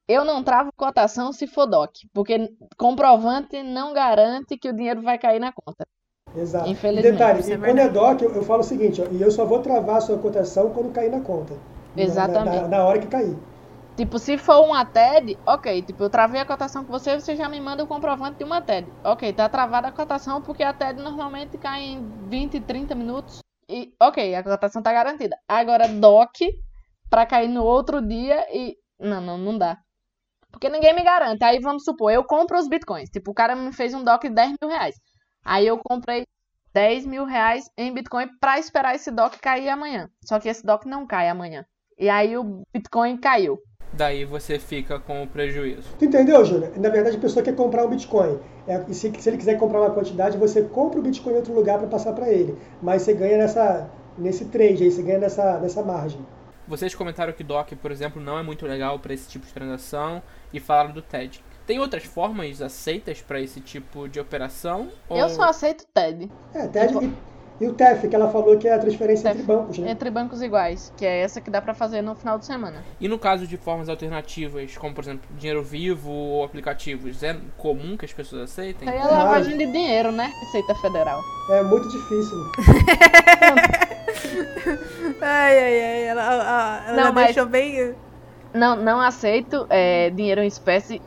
[0.09, 5.19] eu não travo cotação se for DOC, porque comprovante não garante que o dinheiro vai
[5.19, 5.87] cair na conta.
[6.35, 6.69] Exato.
[6.69, 7.09] Infelizmente.
[7.09, 9.31] E detalhe, e é quando é DOC, eu, eu, falo o seguinte, ó, e eu
[9.31, 11.55] só vou travar a sua cotação quando cair na conta.
[11.97, 12.57] Exatamente.
[12.57, 13.37] Na, na, na hora que cair.
[13.97, 15.81] Tipo, se for uma TED, ok.
[15.81, 18.61] Tipo, eu travei a cotação com você, você já me manda o comprovante de uma
[18.61, 18.87] TED.
[19.03, 23.39] Ok, tá travada a cotação porque a TED normalmente cai em 20, 30 minutos.
[23.67, 25.39] E, ok, a cotação tá garantida.
[25.49, 26.53] Agora, DOC,
[27.09, 28.77] pra cair no outro dia e.
[29.01, 29.79] Não, não, não dá.
[30.57, 31.45] Porque ninguém me garante.
[31.45, 33.11] Aí vamos supor, eu compro os bitcoins.
[33.11, 34.97] Tipo, o cara me fez um DOC de 10 mil reais.
[35.45, 36.27] Aí eu comprei
[36.73, 40.09] 10 mil reais em Bitcoin para esperar esse DOC cair amanhã.
[40.25, 41.67] Só que esse DOC não cai amanhã.
[41.99, 43.59] E aí o Bitcoin caiu.
[43.93, 45.95] Daí você fica com o prejuízo.
[45.99, 46.73] Tu entendeu, Júlia?
[46.77, 48.39] Na verdade, a pessoa quer comprar um Bitcoin.
[48.67, 51.53] É, e se, se ele quiser comprar uma quantidade, você compra o Bitcoin em outro
[51.53, 52.57] lugar para passar para ele.
[52.81, 56.21] Mas você ganha nessa, nesse trade aí, você ganha nessa, nessa margem.
[56.67, 60.23] Vocês comentaram que DOC, por exemplo, não é muito legal para esse tipo de transação
[60.53, 61.43] e falaram do TED.
[61.67, 64.89] Tem outras formas aceitas para esse tipo de operação?
[65.11, 65.29] Eu ou...
[65.29, 66.31] só aceito TED.
[66.55, 67.13] É, TED
[67.59, 69.91] e o TEF, que ela falou que é a transferência TEF, entre bancos, né?
[69.91, 72.85] Entre bancos iguais, que é essa que dá para fazer no final de semana.
[73.01, 77.97] E no caso de formas alternativas, como por exemplo dinheiro vivo ou aplicativos, é comum
[77.97, 78.89] que as pessoas aceitem?
[78.89, 80.31] Aí é lavagem de dinheiro, né?
[80.45, 81.23] Receita Federal.
[81.51, 82.37] É muito difícil.
[85.21, 86.05] ai, ai, ai.
[86.05, 87.53] Ela, ela, ela não, deixou mas...
[87.53, 87.95] bem.
[88.55, 91.01] Não, não aceito é, dinheiro em espécie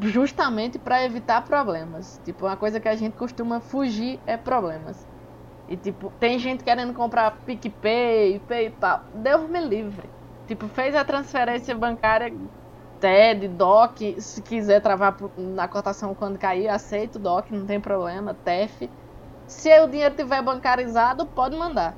[0.00, 2.20] justamente para evitar problemas.
[2.24, 5.06] Tipo, uma coisa que a gente costuma fugir é problemas.
[5.68, 9.02] E, tipo, tem gente querendo comprar PicPay, PayPal.
[9.14, 10.08] Deus me livre.
[10.46, 12.32] Tipo, fez a transferência bancária
[13.00, 14.20] TED, DOC.
[14.20, 18.34] Se quiser travar na cotação quando cair, aceito DOC, não tem problema.
[18.34, 18.90] TEF.
[19.46, 21.94] Se o dinheiro tiver bancarizado, pode mandar.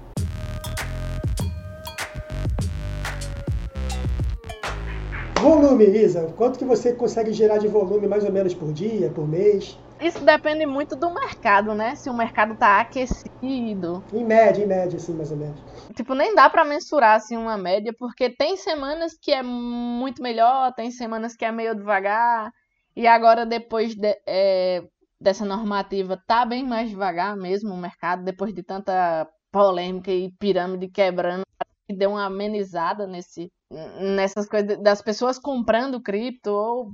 [5.47, 6.27] Volume, Isa.
[6.37, 9.79] Quanto que você consegue gerar de volume mais ou menos por dia, por mês?
[10.01, 11.95] Isso depende muito do mercado, né?
[11.95, 14.03] Se o mercado tá aquecido.
[14.13, 15.61] Em média, em média, assim, mais ou menos.
[15.95, 20.75] Tipo, nem dá para mensurar, assim, uma média, porque tem semanas que é muito melhor,
[20.75, 22.51] tem semanas que é meio devagar.
[22.97, 24.83] E agora, depois de, é,
[25.21, 30.89] dessa normativa, tá bem mais devagar mesmo o mercado, depois de tanta polêmica e pirâmide
[30.89, 31.45] quebrando,
[31.89, 36.91] que deu uma amenizada nesse, nessas coisas das pessoas comprando cripto ou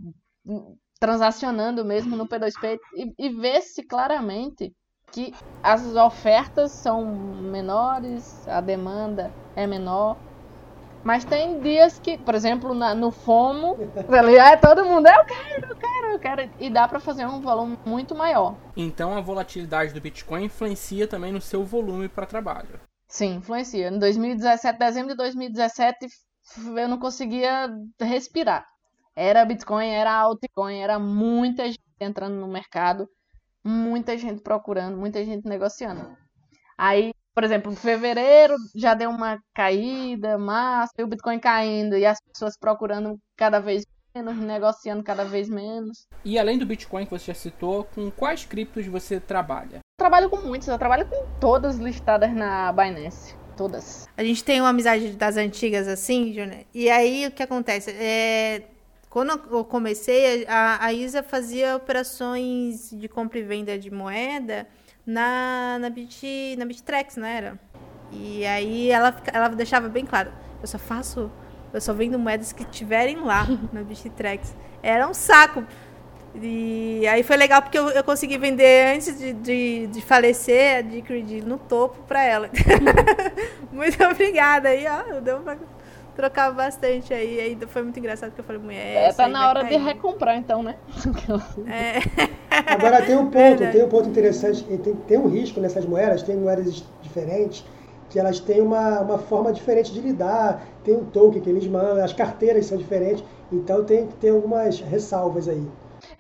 [0.99, 4.73] transacionando mesmo no P2P e, e vê-se claramente
[5.11, 10.17] que as ofertas são menores, a demanda é menor.
[11.05, 13.77] Mas tem dias que, por exemplo, na, no FOMO,
[14.17, 16.51] ali, é todo mundo, eu quero, eu quero, eu quero.
[16.61, 18.55] E dá para fazer um volume muito maior.
[18.77, 22.81] Então a volatilidade do Bitcoin influencia também no seu volume para trabalho.
[23.09, 23.89] Sim, influencia.
[23.89, 26.07] Em 2017, dezembro de 2017,
[26.57, 28.67] eu não conseguia respirar.
[29.15, 33.09] Era Bitcoin, era altcoin, era muita gente entrando no mercado,
[33.65, 36.17] muita gente procurando, muita gente negociando.
[36.77, 42.57] Aí, por exemplo, fevereiro já deu uma caída, março, o Bitcoin caindo e as pessoas
[42.59, 46.07] procurando cada vez menos, negociando cada vez menos.
[46.25, 49.81] E além do Bitcoin que você já citou, com quais criptos você trabalha?
[50.03, 53.37] trabalho com muitos, eu trabalho com todas listadas na Binance.
[53.57, 54.09] Todas.
[54.17, 56.65] A gente tem uma amizade das antigas assim, Júnior.
[56.75, 57.91] E aí o que acontece?
[57.91, 58.63] É,
[59.11, 64.67] quando eu comecei, a, a Isa fazia operações de compra e venda de moeda
[65.07, 67.59] na, na, Bit, na Bittrex, não era?
[68.11, 71.31] E aí ela, ela deixava bem claro, eu só faço,
[71.73, 74.55] eu só vendo moedas que tiverem lá na Bittrex.
[74.83, 75.65] Era um saco.
[76.35, 80.81] E aí foi legal porque eu, eu consegui vender antes de, de, de falecer a
[80.81, 82.49] Dicrid no topo para ela.
[83.71, 85.21] Muito obrigada aí, ó.
[85.21, 85.57] Deu pra
[86.15, 87.41] trocava bastante aí.
[87.41, 89.09] Aí foi muito engraçado porque eu falei, mulher.
[89.09, 90.77] É, tá na hora de recomprar então, né?
[91.67, 91.99] É.
[92.73, 96.37] Agora tem um ponto, tem um ponto interessante, tem, tem um risco nessas moedas, tem
[96.37, 97.65] moedas diferentes,
[98.11, 102.05] que elas têm uma, uma forma diferente de lidar, tem um token que eles mandam,
[102.05, 105.67] as carteiras são diferentes, então tem que ter algumas ressalvas aí.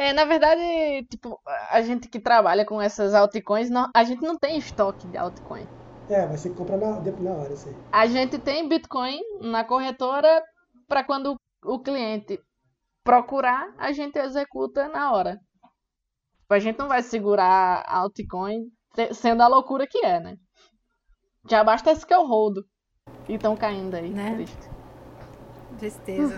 [0.02, 4.36] É, na verdade, tipo, a gente que trabalha com essas altcoins, não, a gente não
[4.36, 5.64] tem estoque de altcoin.
[6.10, 7.76] É, vai ser que comprar na, na hora, isso aí.
[7.92, 10.42] A gente tem Bitcoin na corretora
[10.88, 12.40] para quando o cliente
[13.04, 15.38] procurar, a gente executa na hora.
[16.50, 18.64] A gente não vai segurar altcoin
[19.14, 20.34] sendo a loucura que é, né?
[21.48, 22.64] Já basta esse que eu rodo.
[23.28, 24.34] E estão caindo aí, né?
[24.34, 24.71] triste.
[25.83, 26.35] Tristeza.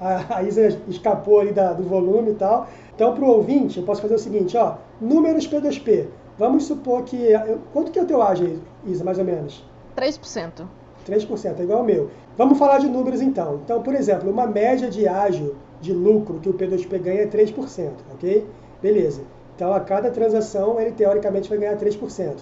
[0.00, 2.66] a, a Isa escapou ali da, do volume e tal.
[2.94, 4.76] Então, para o ouvinte, eu posso fazer o seguinte, ó.
[4.98, 6.06] Números P2P.
[6.38, 7.28] Vamos supor que.
[7.74, 9.62] Quanto que é o teu ágio, Isa, mais ou menos?
[9.94, 10.66] 3%.
[11.06, 12.10] 3%, é igual ao meu.
[12.38, 13.60] Vamos falar de números então.
[13.62, 17.90] Então, por exemplo, uma média de ágio de lucro que o P2P ganha é 3%,
[18.14, 18.46] ok?
[18.80, 19.22] Beleza.
[19.54, 22.36] Então, a cada transação, ele teoricamente vai ganhar 3%.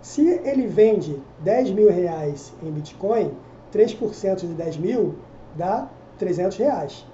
[0.00, 3.30] Se ele vende 10 mil reais em Bitcoin,
[3.72, 5.16] 3% de 10 mil
[5.56, 7.06] dá 300 reais.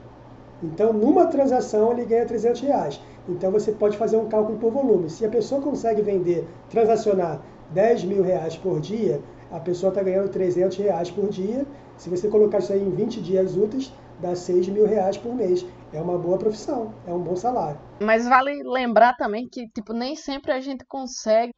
[0.63, 3.01] Então, numa transação, ele ganha 300 reais.
[3.29, 5.09] Então você pode fazer um cálculo por volume.
[5.09, 7.41] Se a pessoa consegue vender, transacionar
[7.71, 11.67] 10 mil reais por dia, a pessoa está ganhando 300 reais por dia.
[11.97, 15.65] Se você colocar isso aí em 20 dias úteis, dá 6 mil reais por mês.
[15.93, 17.79] É uma boa profissão, é um bom salário.
[18.01, 21.55] Mas vale lembrar também que tipo, nem sempre a gente consegue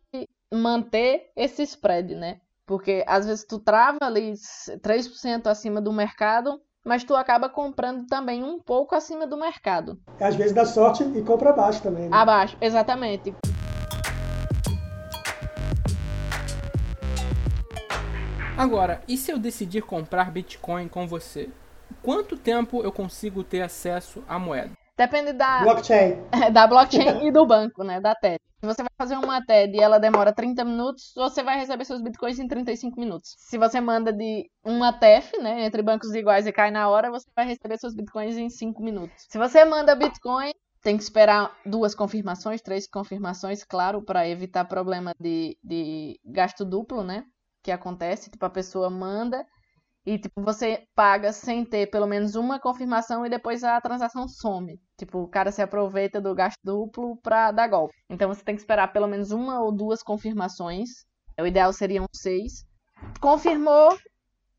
[0.53, 2.39] manter esse spread, né?
[2.67, 8.43] Porque às vezes tu trava ali 3% acima do mercado, mas tu acaba comprando também
[8.43, 10.01] um pouco acima do mercado.
[10.21, 12.09] Às vezes dá sorte e compra abaixo também.
[12.09, 12.17] Né?
[12.17, 13.33] Abaixo, exatamente.
[18.59, 21.49] Agora, e se eu decidir comprar Bitcoin com você?
[22.03, 24.73] Quanto tempo eu consigo ter acesso à moeda?
[24.97, 26.17] Depende da blockchain,
[26.53, 28.41] da blockchain e do banco, né, da TED.
[28.67, 32.03] Se você vai fazer uma TED e ela demora 30 minutos, você vai receber seus
[32.03, 33.37] bitcoins em 35 minutos.
[33.39, 37.31] Se você manda de uma TEF, né, entre bancos iguais e cai na hora, você
[37.37, 39.25] vai receber seus bitcoins em 5 minutos.
[39.31, 40.51] Se você manda bitcoin,
[40.83, 47.05] tem que esperar duas confirmações, três confirmações, claro, para evitar problema de, de gasto duplo,
[47.05, 47.23] né?
[47.63, 49.47] Que acontece, tipo, a pessoa manda
[50.07, 54.81] e, tipo, você paga sem ter pelo menos uma confirmação e depois a transação some.
[54.97, 57.93] Tipo, o cara se aproveita do gasto duplo pra dar golpe.
[58.09, 61.05] Então você tem que esperar pelo menos uma ou duas confirmações.
[61.41, 62.65] O ideal seriam seis.
[63.21, 63.99] Confirmou,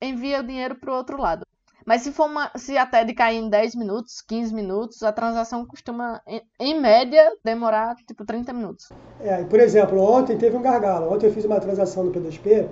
[0.02, 1.46] envia o dinheiro pro outro lado.
[1.86, 5.66] Mas se for uma, se a TED cair em 10 minutos, 15 minutos, a transação
[5.66, 8.90] costuma, em, em, média, demorar tipo 30 minutos.
[9.22, 11.10] É, por exemplo, ontem teve um gargalo.
[11.10, 12.70] Ontem eu fiz uma transação no P2P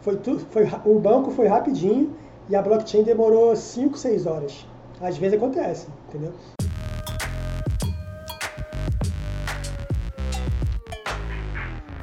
[0.00, 2.16] foi, tudo, foi o banco foi rapidinho
[2.48, 4.66] e a blockchain demorou 5, 6 horas.
[5.00, 6.32] Às vezes acontece, entendeu?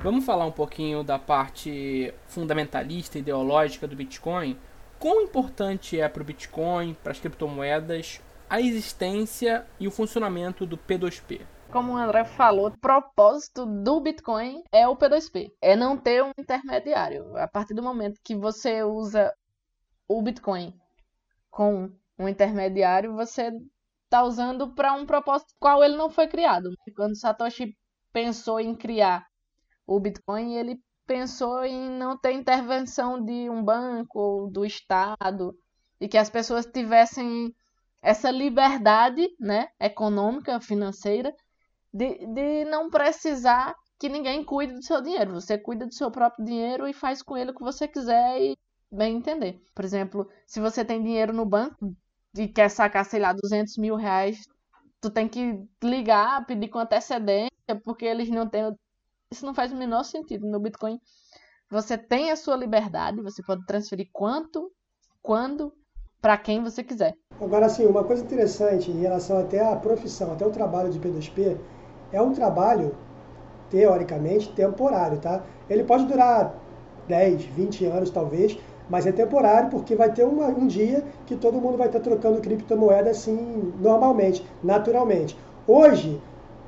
[0.03, 4.55] Vamos falar um pouquinho da parte fundamentalista, ideológica do Bitcoin.
[4.99, 10.77] Quão importante é para o Bitcoin, para as criptomoedas, a existência e o funcionamento do
[10.77, 11.41] P2P?
[11.71, 16.31] Como o André falou, o propósito do Bitcoin é o P2P, é não ter um
[16.37, 17.35] intermediário.
[17.37, 19.33] A partir do momento que você usa
[20.07, 20.73] o Bitcoin
[21.49, 23.51] com um intermediário, você
[24.03, 26.69] está usando para um propósito qual ele não foi criado.
[26.95, 27.75] Quando Satoshi
[28.13, 29.25] pensou em criar
[29.85, 35.55] o Bitcoin, ele pensou em não ter intervenção de um banco ou do Estado
[35.99, 37.53] e que as pessoas tivessem
[38.01, 41.33] essa liberdade, né, econômica, financeira,
[41.95, 45.33] de, de não precisar que ninguém cuide do seu dinheiro.
[45.33, 48.57] Você cuida do seu próprio dinheiro e faz com ele o que você quiser e
[48.91, 49.61] bem entender.
[49.73, 51.95] Por exemplo, se você tem dinheiro no banco
[52.37, 54.45] e quer sacar, sei lá, 200 mil reais,
[54.99, 57.49] tu tem que ligar, pedir com antecedência,
[57.81, 58.75] porque eles não têm.
[59.31, 60.45] Isso não faz o menor sentido.
[60.45, 60.99] No Bitcoin,
[61.71, 64.69] você tem a sua liberdade, você pode transferir quanto,
[65.21, 65.73] quando,
[66.21, 67.13] para quem você quiser.
[67.39, 71.57] Agora, assim, uma coisa interessante em relação até à profissão, até o trabalho de P2P,
[72.15, 72.95] é um trabalho
[73.69, 75.43] teoricamente, temporário, tá?
[75.69, 76.55] Ele pode durar
[77.09, 78.57] 10, 20 anos talvez,
[78.89, 82.39] mas é temporário porque vai ter uma, um dia que todo mundo vai estar trocando
[82.39, 85.37] criptomoeda assim, normalmente, naturalmente.
[85.67, 86.21] Hoje,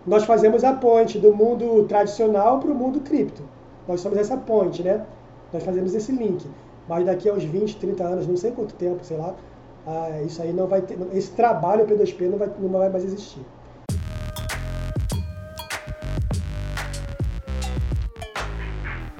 [0.05, 3.43] nós fazemos a ponte do mundo tradicional para o mundo cripto.
[3.87, 5.05] Nós somos essa ponte, né?
[5.53, 6.45] Nós fazemos esse link.
[6.89, 9.33] Mas daqui a uns 20, 30 anos, não sei quanto tempo, sei lá,
[9.85, 13.45] ah, isso aí não vai ter, esse trabalho P2P não vai, não vai mais existir.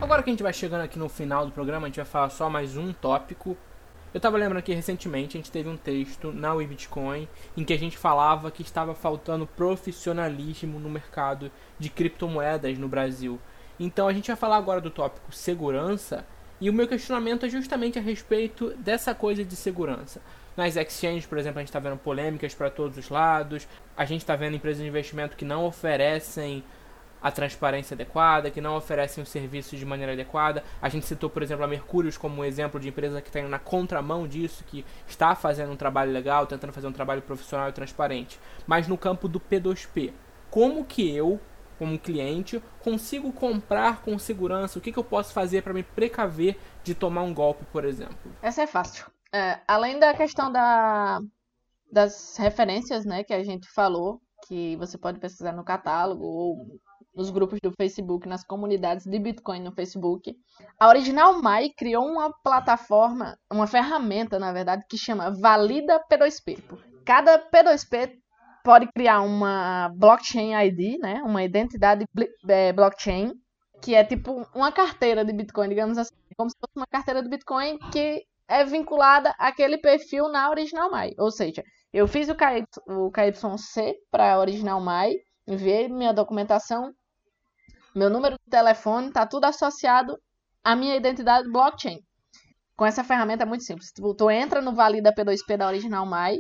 [0.07, 2.29] Agora que a gente vai chegando aqui no final do programa, a gente vai falar
[2.29, 3.57] só mais um tópico.
[4.13, 7.27] Eu estava lembrando que recentemente a gente teve um texto na WeBitcoin
[7.57, 13.37] em que a gente falava que estava faltando profissionalismo no mercado de criptomoedas no Brasil.
[13.77, 16.25] Então a gente vai falar agora do tópico segurança
[16.61, 20.21] e o meu questionamento é justamente a respeito dessa coisa de segurança.
[20.55, 24.21] Nas exchanges, por exemplo, a gente está vendo polêmicas para todos os lados, a gente
[24.21, 26.63] está vendo empresas de investimento que não oferecem
[27.21, 30.63] a transparência adequada, que não oferecem os serviços de maneira adequada.
[30.81, 33.59] A gente citou, por exemplo, a Mercúrios como um exemplo de empresa que está na
[33.59, 38.39] contramão disso, que está fazendo um trabalho legal, tentando fazer um trabalho profissional e transparente.
[38.65, 40.13] Mas no campo do P2P,
[40.49, 41.39] como que eu,
[41.77, 44.79] como cliente, consigo comprar com segurança?
[44.79, 48.31] O que, que eu posso fazer para me precaver de tomar um golpe, por exemplo?
[48.41, 49.05] Essa é fácil.
[49.33, 51.19] É, além da questão da,
[51.91, 56.79] das referências né, que a gente falou, que você pode pesquisar no catálogo ou
[57.17, 60.35] nos grupos do Facebook, nas comunidades de Bitcoin no Facebook.
[60.79, 66.61] A Original Mai criou uma plataforma, uma ferramenta, na verdade, que chama Valida P2P.
[67.03, 68.11] Cada P2P
[68.63, 72.05] pode criar uma blockchain ID, né, uma identidade
[72.47, 73.33] é, blockchain,
[73.81, 77.29] que é tipo uma carteira de Bitcoin, digamos assim, como se fosse uma carteira de
[77.29, 81.13] Bitcoin que é vinculada àquele perfil na Original Mai.
[81.17, 82.35] Ou seja, eu fiz o,
[82.89, 85.13] o KYC para a Original Mai,
[85.47, 86.91] enviei minha documentação,
[87.97, 90.19] meu número de telefone, está tudo associado
[90.63, 91.99] à minha identidade blockchain.
[92.75, 93.91] Com essa ferramenta é muito simples.
[93.91, 96.37] Tu, tu entra no Valida P2P da Original Mai,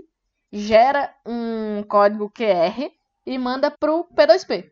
[0.51, 2.91] gera um código QR
[3.25, 4.69] e manda para o P2P.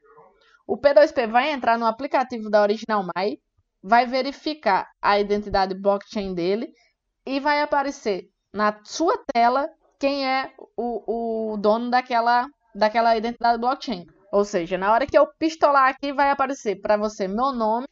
[0.68, 3.40] O P2P vai entrar no aplicativo da Original Mai,
[3.82, 6.72] vai verificar a identidade blockchain dele
[7.26, 9.68] e vai aparecer na sua tela
[10.00, 14.06] quem é o, o dono daquela, daquela identidade blockchain.
[14.32, 17.88] Ou seja, na hora que eu pistolar aqui, vai aparecer para você meu nome,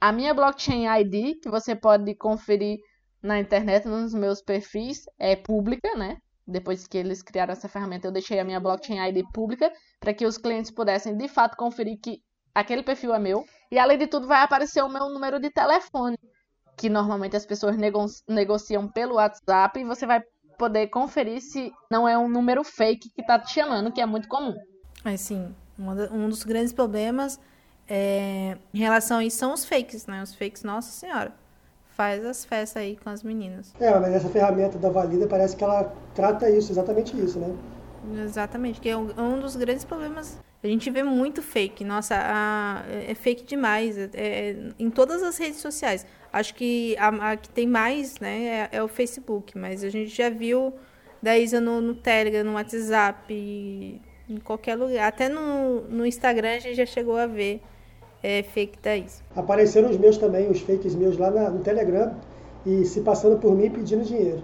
[0.00, 2.78] a minha blockchain ID, que você pode conferir
[3.22, 6.18] na internet, nos meus perfis, é pública, né?
[6.46, 10.24] Depois que eles criaram essa ferramenta, eu deixei a minha blockchain ID pública para que
[10.24, 12.20] os clientes pudessem de fato conferir que
[12.54, 13.44] aquele perfil é meu.
[13.70, 16.16] E além de tudo, vai aparecer o meu número de telefone,
[16.76, 20.22] que normalmente as pessoas nego negociam pelo WhatsApp, e você vai
[20.56, 24.28] poder conferir se não é um número fake que está te chamando, que é muito
[24.28, 24.54] comum.
[25.14, 27.38] Assim, um dos grandes problemas
[27.88, 30.22] é, em relação a isso são os fakes, né?
[30.22, 31.32] Os fakes, nossa senhora.
[31.90, 33.72] Faz as festas aí com as meninas.
[33.80, 37.56] É, mas essa ferramenta da Valida parece que ela trata isso, exatamente isso, né?
[38.22, 40.38] Exatamente, que é um, um dos grandes problemas.
[40.62, 41.84] A gente vê muito fake.
[41.84, 43.96] Nossa, a, é fake demais.
[43.96, 46.04] É, é, em todas as redes sociais.
[46.32, 49.56] Acho que a, a que tem mais, né, é, é, o Facebook.
[49.56, 50.74] Mas a gente já viu
[51.22, 55.08] da Isa no, no Telegram, no WhatsApp, em qualquer lugar.
[55.08, 57.62] Até no, no Instagram a gente já chegou a ver
[58.22, 59.22] é, fake da Isa.
[59.34, 62.14] Apareceram os meus também, os fakes meus lá na, no Telegram
[62.64, 64.42] e se passando por mim pedindo dinheiro.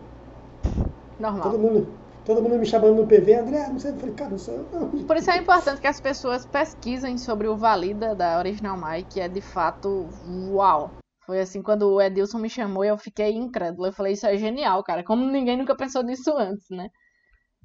[1.19, 1.43] Normal.
[1.43, 1.89] Todo mundo,
[2.25, 4.67] todo mundo me chamando no PV, André, não sei, eu falei, cara, não sou eu,
[4.73, 5.05] não.
[5.05, 9.21] Por isso é importante que as pessoas pesquisem sobre o Valida da Original Mai, que
[9.21, 10.09] é de fato
[10.51, 10.91] uau.
[11.25, 13.87] Foi assim, quando o Edilson me chamou, eu fiquei incrédulo.
[13.87, 15.05] Eu falei, isso é genial, cara.
[15.05, 16.89] Como ninguém nunca pensou nisso antes, né?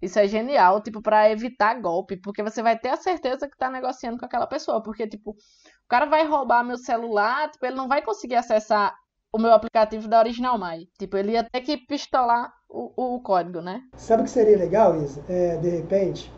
[0.01, 3.69] Isso é genial, tipo, para evitar golpe, porque você vai ter a certeza que tá
[3.69, 7.87] negociando com aquela pessoa, porque, tipo, o cara vai roubar meu celular, tipo, ele não
[7.87, 8.95] vai conseguir acessar
[9.31, 10.87] o meu aplicativo da Original Mai.
[10.99, 13.81] Tipo, ele ia ter que pistolar o, o código, né?
[13.95, 15.23] Sabe o que seria legal, Isa?
[15.27, 16.31] É, de repente,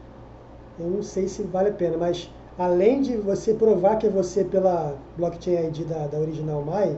[0.78, 4.43] eu não sei se vale a pena, mas além de você provar que é você
[4.43, 6.97] pela blockchain ID da, da Original Mai,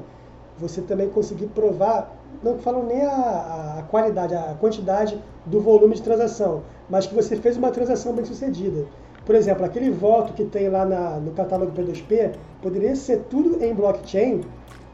[0.58, 2.12] você também conseguir provar,
[2.44, 7.36] não falam nem a, a qualidade, a quantidade do volume de transação, mas que você
[7.36, 8.86] fez uma transação bem sucedida.
[9.26, 13.74] Por exemplo, aquele voto que tem lá na, no catálogo P2P poderia ser tudo em
[13.74, 14.42] blockchain,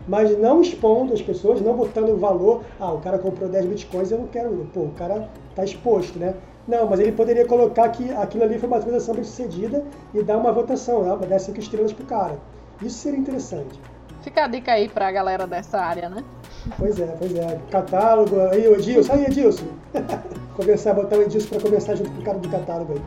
[0.08, 2.64] mas não expondo as pessoas, não botando o valor.
[2.80, 4.70] Ah, o cara comprou 10 bitcoins, eu não quero.
[4.74, 6.34] Pô, o cara está exposto, né?
[6.68, 9.84] Não, mas ele poderia colocar que aquilo ali foi uma transação bem sucedida
[10.14, 11.28] e dar uma votação, né?
[11.28, 12.38] dar 5 estrelas pro cara.
[12.82, 13.80] Isso seria interessante.
[14.22, 16.24] Fica a dica aí pra galera dessa área, né?
[16.78, 17.60] Pois é, pois é.
[17.72, 19.68] Catálogo, aí o Edilson, aí Edilson.
[20.56, 23.02] conversar, botar o Edilson para começar junto com o cara do catálogo aí.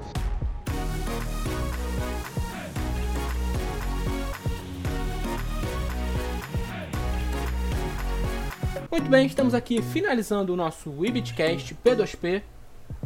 [8.90, 12.42] Muito bem, estamos aqui finalizando o nosso Webcast P2P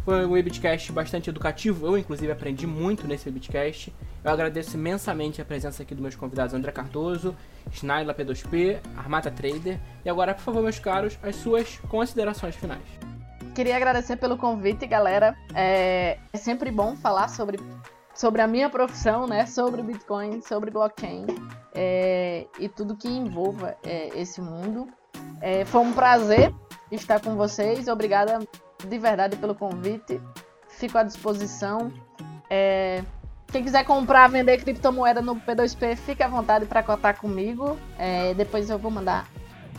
[0.04, 3.94] foi um Webcast bastante educativo, eu inclusive aprendi muito nesse Webcast.
[4.22, 7.36] Eu agradeço imensamente a presença aqui dos meus convidados André Cardoso,
[7.72, 9.78] Snaila P2P, Armata Trader.
[10.04, 12.82] E agora, por favor, meus caros, as suas considerações finais.
[13.54, 15.36] Queria agradecer pelo convite, galera.
[15.54, 17.58] É, é sempre bom falar sobre,
[18.14, 19.46] sobre a minha profissão, né?
[19.46, 21.26] Sobre Bitcoin, sobre blockchain
[21.74, 24.88] é, e tudo que envolva é, esse mundo.
[25.40, 26.52] É, foi um prazer
[26.90, 27.88] estar com vocês.
[27.88, 28.40] Obrigada
[28.84, 30.20] de verdade pelo convite.
[30.68, 31.92] Fico à disposição.
[32.50, 33.02] É,
[33.54, 37.78] quem quiser comprar, vender criptomoeda no P2P, fique à vontade para cotar comigo.
[37.98, 39.28] É, depois eu vou mandar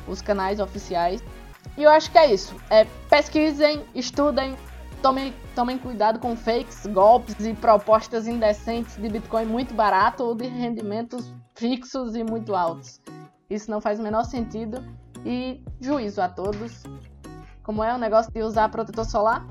[0.08, 1.24] os canais oficiais.
[1.78, 2.56] E eu acho que é isso.
[2.70, 4.56] É, pesquisem, estudem,
[5.02, 10.48] tomem, tomem cuidado com fakes, golpes e propostas indecentes de Bitcoin muito barato ou de
[10.48, 13.02] rendimentos fixos e muito altos.
[13.50, 14.82] Isso não faz o menor sentido.
[15.26, 16.84] E juízo a todos.
[17.66, 19.44] Como é o negócio de usar protetor solar?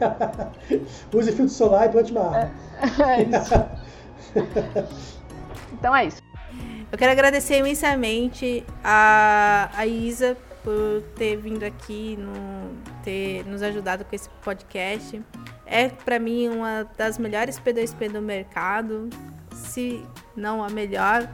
[1.12, 2.50] Use filtro solar e plante uma árvore.
[3.02, 3.54] É, é isso.
[5.74, 6.22] então é isso.
[6.90, 10.34] Eu quero agradecer imensamente a, a Isa
[10.64, 12.74] por ter vindo aqui, no,
[13.04, 15.22] ter nos ajudado com esse podcast.
[15.66, 19.10] É para mim uma das melhores P2P do mercado,
[19.52, 20.02] se
[20.34, 21.28] não a melhor.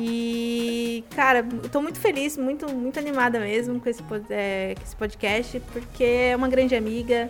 [0.00, 4.94] E, cara, eu tô muito feliz, muito, muito animada mesmo com esse, é, com esse
[4.94, 7.28] podcast, porque é uma grande amiga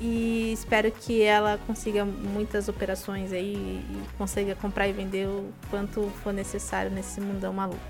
[0.00, 6.02] e espero que ela consiga muitas operações aí e consiga comprar e vender o quanto
[6.22, 7.80] for necessário nesse mundão maluco.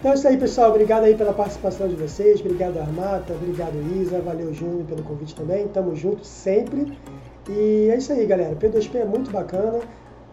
[0.00, 0.70] Então é isso aí, pessoal.
[0.70, 2.40] Obrigado aí pela participação de vocês.
[2.40, 3.34] Obrigado, Armata.
[3.34, 4.20] Obrigado, Isa.
[4.20, 5.68] Valeu, Júnior, pelo convite também.
[5.68, 6.92] Tamo junto sempre.
[7.48, 8.56] E é isso aí, galera.
[8.56, 9.80] P2P é muito bacana.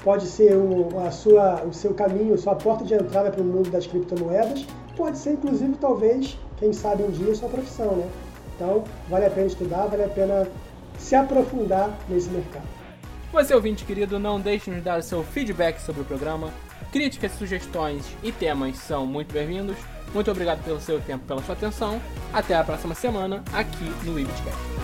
[0.05, 3.71] Pode ser o, a sua, o seu caminho, sua porta de entrada para o mundo
[3.71, 4.65] das criptomoedas.
[4.95, 8.07] Pode ser, inclusive, talvez, quem sabe um dia, sua profissão, né?
[8.55, 10.47] Então, vale a pena estudar, vale a pena
[10.99, 12.67] se aprofundar nesse mercado.
[13.33, 16.53] Você, ouvinte querido, não deixe de nos dar o seu feedback sobre o programa
[16.91, 19.75] Críticas, sugestões e temas são muito bem-vindos.
[20.13, 21.99] Muito obrigado pelo seu tempo, pela sua atenção.
[22.31, 24.74] Até a próxima semana aqui no Ibitcast.